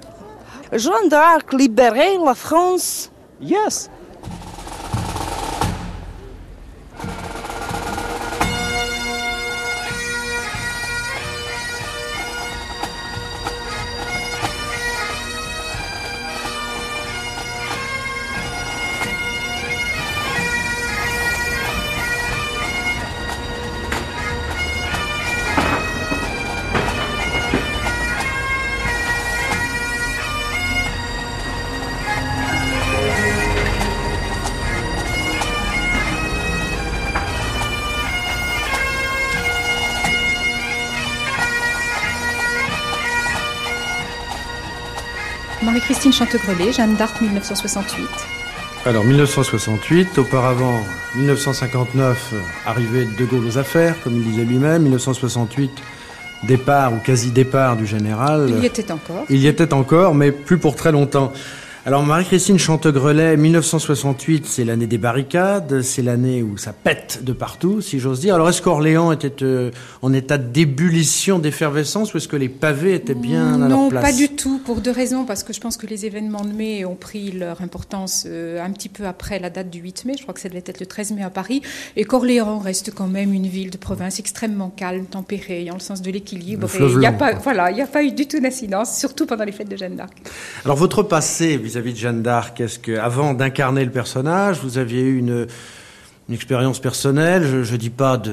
[0.73, 3.11] Jeanne d'Arc libérer la France.
[3.41, 3.91] Yes.
[46.17, 48.09] Chantegrelet, Jeanne d'Arc 1968.
[48.87, 50.81] Alors 1968, auparavant
[51.15, 55.71] 1959, euh, arrivée de De Gaulle aux affaires, comme il disait lui-même, 1968,
[56.45, 58.47] départ ou quasi-départ du général.
[58.49, 59.27] Il y était encore.
[59.29, 61.35] Il y était encore, mais plus pour très longtemps.
[61.87, 67.81] Alors Marie-Christine Chantegrelet, 1968, c'est l'année des barricades, c'est l'année où ça pète de partout,
[67.81, 68.35] si j'ose dire.
[68.35, 69.71] Alors est-ce qu'Orléans était euh,
[70.03, 74.03] en état d'ébullition, d'effervescence, ou est-ce que les pavés étaient bien à leur Non, place
[74.03, 75.25] pas du tout, pour deux raisons.
[75.27, 78.73] Parce que je pense que les événements de mai ont pris leur importance euh, un
[78.73, 80.15] petit peu après la date du 8 mai.
[80.19, 81.63] Je crois que ça devait être le 13 mai à Paris.
[81.95, 86.03] Et qu'Orléans reste quand même une ville de province extrêmement calme, tempérée, en le sens
[86.03, 86.69] de l'équilibre.
[86.81, 87.43] Il n'y a pas, quoi.
[87.45, 89.95] voilà, il n'y a pas eu du tout d'incidence, surtout pendant les fêtes de Jeanne
[89.95, 90.15] d'Arc.
[90.65, 95.03] Alors votre passé vis-à-vis de Jeanne d'Arc, est-ce que avant d'incarner le personnage, vous aviez
[95.03, 95.47] eu une,
[96.27, 98.33] une expérience personnelle, je, ne dis pas de,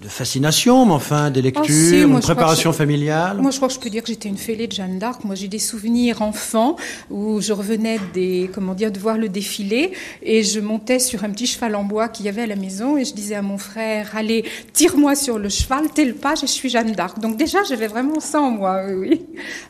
[0.00, 3.56] de fascination, mais enfin des lectures, Ah, si, moi, une préparation je- familiale Moi, je
[3.56, 5.24] crois que je peux dire que j'étais une fêlée de Jeanne d'Arc.
[5.24, 6.76] Moi, j'ai des souvenirs enfants
[7.10, 9.92] où je revenais des, comment dire, de voir le défilé
[10.22, 12.96] et je montais sur un petit cheval en bois qu'il y avait à la maison
[12.96, 16.52] et je disais à mon frère, allez, tire-moi sur le cheval, tel page et je
[16.52, 17.18] suis Jeanne d'Arc.
[17.18, 19.22] Donc déjà, j'avais vraiment ça en moi, oui.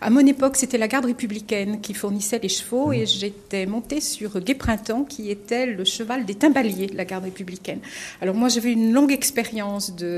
[0.03, 4.39] À mon époque, c'était la garde républicaine qui fournissait les chevaux et j'étais montée sur
[4.41, 7.79] Gai Printemps qui était le cheval des timbaliers de la garde républicaine.
[8.21, 10.18] Alors moi, j'avais une longue expérience de,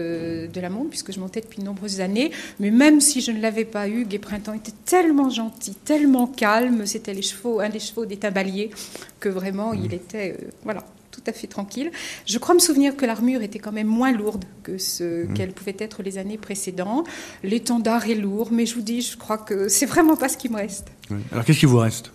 [0.53, 3.41] de la montre puisque je montais depuis de nombreuses années, mais même si je ne
[3.41, 7.81] l'avais pas eu, Gai Printemps était tellement gentil, tellement calme, c'était les chevaux, un des
[7.81, 8.71] chevaux des timbaliers,
[9.19, 11.91] que vraiment il était, euh, voilà, tout à fait tranquille.
[12.27, 15.77] Je crois me souvenir que l'armure était quand même moins lourde que ce qu'elle pouvait
[15.79, 17.07] être les années précédentes.
[17.43, 20.49] L'étendard est lourd, mais je vous dis, je crois que c'est vraiment pas ce qui
[20.49, 21.21] me reste Oui.
[21.33, 22.13] Alors qu'est-ce qui vous reste?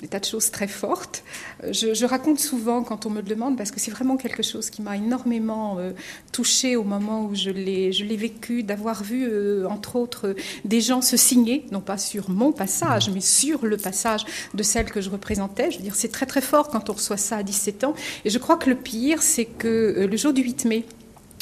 [0.00, 1.24] Des tas de choses très fortes.
[1.62, 4.70] Euh, Je, raconte souvent quand on me le demande, parce que c'est vraiment quelque chose
[4.70, 5.92] qui m'a énormément euh,
[6.32, 10.34] touchée au moment où je l'ai je l'ai vécu, d'avoir vu, euh, entre autres,
[10.64, 14.90] des gens se signer, non pas sur mon passage, mais sur le passage de celle
[14.90, 15.70] que je représentais.
[15.70, 17.94] Je veux dire, c'est très très fort quand on reçoit ça à 17 ans.
[18.24, 20.84] Et je crois que le pire, c'est que le jour du 8 mai,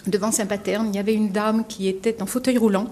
[0.06, 2.88] Devant Saint-Paterne, il y avait une dame qui était en fauteuil roulant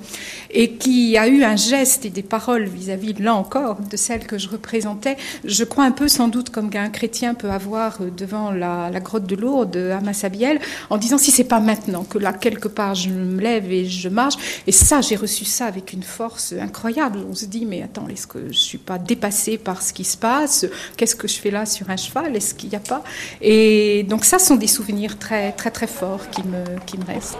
[0.51, 4.39] et qui a eu un geste et des paroles vis-à-vis, là encore, de celle que
[4.39, 5.17] je représentais.
[5.45, 9.27] Je crois un peu, sans doute, comme qu'un chrétien peut avoir euh, devant la, grotte
[9.27, 13.09] de Lourdes à Massabielle, en disant si c'est pas maintenant que là, quelque part, je
[13.09, 14.63] me lève et je marche.
[14.69, 17.19] Et ça, j'ai reçu ça avec une force incroyable.
[17.29, 20.17] On se dit, mais attends, est-ce que je suis pas dépassée par ce qui se
[20.17, 20.65] passe?
[20.97, 22.37] Qu'est-ce que je fais là sur un cheval?
[22.37, 23.03] Est-ce qu'il n'y a pas?
[23.41, 27.37] Et donc, ça sont des souvenirs très, très, très forts qui me, qui Brest.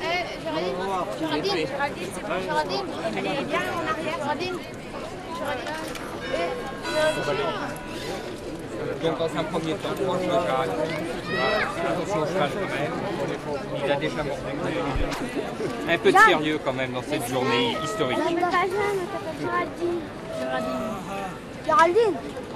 [0.00, 0.28] Euh,
[3.16, 4.58] Allez, viens en arrière, Géraldine.
[5.38, 5.74] Géraldine.
[6.34, 7.87] Euh,
[9.02, 10.70] donc dans un premier temps, proche le cheval.
[11.88, 12.92] Attention au cheval quand même.
[13.84, 14.42] Il a déjà mordu.
[15.88, 18.18] Un peu de sérieux quand même dans cette journée historique.
[21.64, 22.14] Géraldine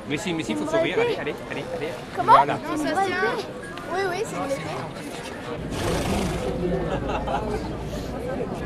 [0.09, 0.97] Mais si, mais si, il faut sourire.
[0.99, 1.89] Allez, allez, allez, allez.
[2.17, 2.59] Comment Voilà.
[3.95, 4.57] Oui, oui, c'est bien.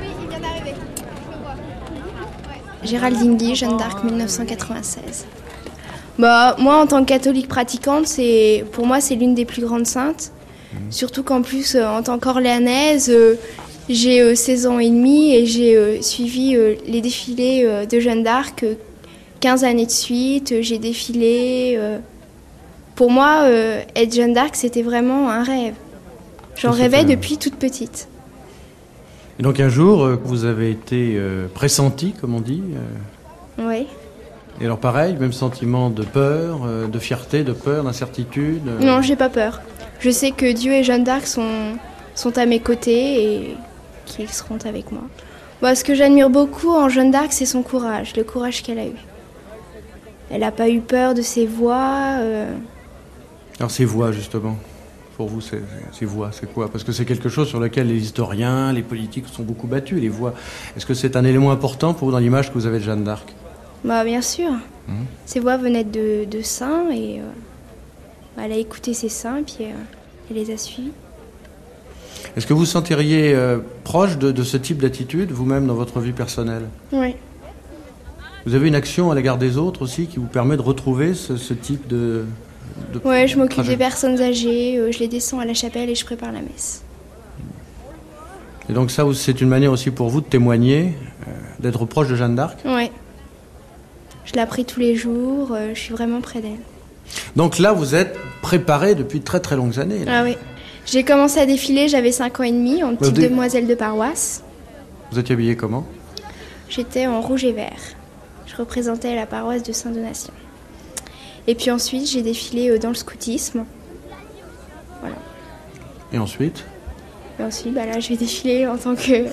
[0.00, 0.74] Oui, il vient d'arriver.
[0.74, 1.54] Je le vois.
[2.84, 5.26] Géraldine Guy, Jeanne d'Arc, 1996.
[6.18, 9.86] Bah, moi, en tant que catholique pratiquante, c'est, pour moi, c'est l'une des plus grandes
[9.86, 10.32] saintes.
[10.90, 13.36] Surtout qu'en plus, euh, en tant qu'orléanaise, euh,
[13.88, 17.98] j'ai euh, 16 ans et demi et j'ai euh, suivi euh, les défilés euh, de
[17.98, 18.74] Jeanne d'Arc euh,
[19.40, 20.52] 15 années de suite.
[20.52, 21.76] Euh, J'ai défilé.
[21.78, 21.98] euh.
[22.94, 25.74] Pour moi, euh, être Jeanne d'Arc, c'était vraiment un rêve.
[26.56, 28.08] J'en rêvais depuis toute petite.
[29.38, 32.62] Et donc un jour, euh, vous avez été euh, pressenti, comme on dit.
[33.60, 33.86] euh, Oui.
[34.60, 38.62] Et alors pareil, même sentiment de peur, euh, de fierté, de peur, d'incertitude.
[38.68, 39.60] euh, Non, j'ai pas peur.
[40.00, 41.74] Je sais que Dieu et Jeanne d'Arc sont,
[42.14, 43.56] sont à mes côtés et
[44.06, 45.02] qu'ils seront avec moi.
[45.62, 48.86] Moi, ce que j'admire beaucoup en Jeanne d'Arc, c'est son courage, le courage qu'elle a
[48.86, 48.96] eu.
[50.30, 52.16] Elle n'a pas eu peur de ses voix.
[52.20, 52.52] euh,
[53.58, 54.56] Alors ces voix, justement,
[55.16, 56.68] pour vous, c'est- ces voix, c'est quoi?
[56.70, 60.08] Parce que c'est quelque chose sur lequel les historiens, les politiques sont beaucoup battus, les
[60.08, 60.34] voix.
[60.76, 63.04] Est-ce que c'est un élément important pour vous dans l'image que vous avez de Jeanne
[63.04, 63.34] d'Arc?
[63.86, 64.50] Bah, bien sûr.
[64.88, 65.06] Mhm.
[65.24, 69.72] Ses voix venaient de, de saints et euh, elle a écouté ses saints puis euh,
[70.28, 70.90] elle les a suivis.
[72.36, 76.00] Est-ce que vous vous sentiriez euh, proche de, de ce type d'attitude, vous-même, dans votre
[76.00, 76.64] vie personnelle?
[76.92, 77.14] Oui.
[78.44, 81.36] Vous avez une action à l'égard des autres aussi qui vous permet de retrouver ce,
[81.36, 82.24] ce type de...
[82.92, 86.04] de Ouais, je m'occupe des personnes âgées, je les descends à la chapelle et je
[86.04, 86.82] prépare la messe.
[88.68, 90.94] Et donc ça, c'est une manière aussi pour vous de témoigner,
[91.60, 92.58] d'être proche de Jeanne d'Arc?
[92.64, 92.90] Ouais.
[94.26, 96.58] Je la prie tous les jours, euh, je suis vraiment près d'elle.
[97.36, 100.04] Donc là, vous êtes préparé depuis de très très longues années.
[100.04, 100.20] là.
[100.20, 100.36] Ah oui.
[100.84, 104.42] J'ai commencé à défiler, j'avais 5 ans et demi, en petite dé- demoiselle de paroisse.
[105.10, 105.86] Vous êtes habillé comment?
[106.68, 107.72] J'étais en rouge et vert.
[108.46, 110.32] Je représentais la paroisse de Saint-Donatien.
[111.48, 113.64] Et puis ensuite, j'ai défilé euh, dans le scoutisme.
[115.00, 115.16] Voilà.
[116.12, 116.64] Et ensuite?
[117.38, 119.26] Et ensuite, bah là, je vais défiler en tant que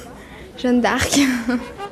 [0.61, 1.19] Jeanne d'Arc.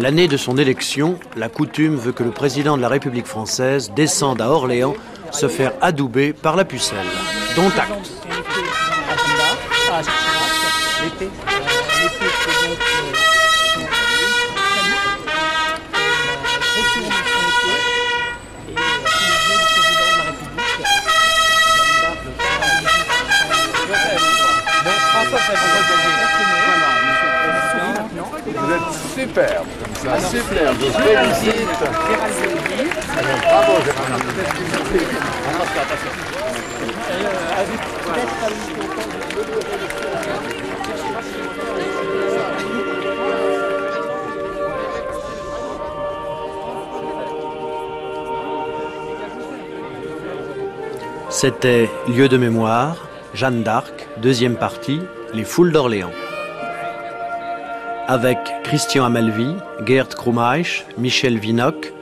[0.00, 4.40] L'année de son élection, la coutume veut que le président de la République française descende
[4.40, 4.94] à Orléans
[5.30, 6.96] se faire adouber par la pucelle.
[7.54, 7.68] Dont.
[28.46, 29.79] Vous êtes superbe
[33.42, 33.72] bravo
[51.30, 55.00] C'était Lieu de mémoire, Jeanne d'Arc, deuxième partie,
[55.32, 56.10] Les foules d'Orléans.
[58.10, 59.54] Avec Christian Amalvi,
[59.86, 61.92] Gerd Krumaich, Michel Vinoc,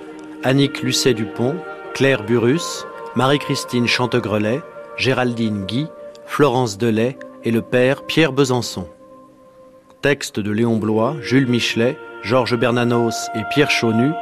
[0.42, 1.56] Annick Lucet-Dupont,
[1.92, 4.62] Claire Burus, Marie-Christine Chantegrelet,
[4.96, 5.86] Géraldine Guy,
[6.24, 8.88] Florence Delay et le père Pierre Besançon.
[10.00, 14.12] Texte de Léon Blois, Jules Michelet, Georges Bernanos et Pierre Chaunu,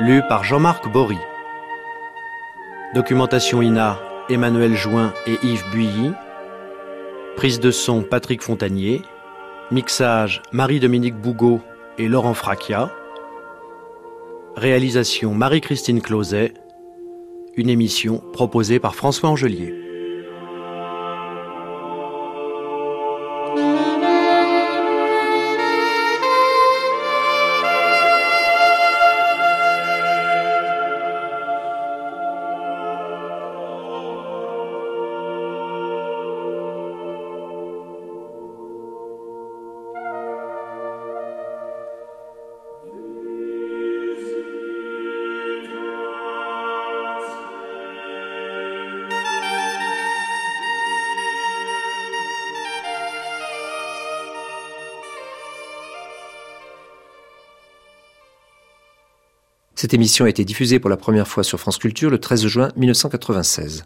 [0.00, 1.18] lu par Jean-Marc Bory.
[2.92, 6.10] Documentation INA, Emmanuel Join et Yves Builly.
[7.36, 9.02] Prise de son, Patrick Fontanier.
[9.72, 11.60] Mixage, Marie-Dominique Bougot
[11.98, 12.88] et Laurent Fracchia.
[14.54, 16.54] Réalisation, Marie-Christine Closet.
[17.56, 19.85] Une émission proposée par François Angelier.
[59.86, 62.72] Cette émission a été diffusée pour la première fois sur France Culture le 13 juin
[62.74, 63.84] 1996.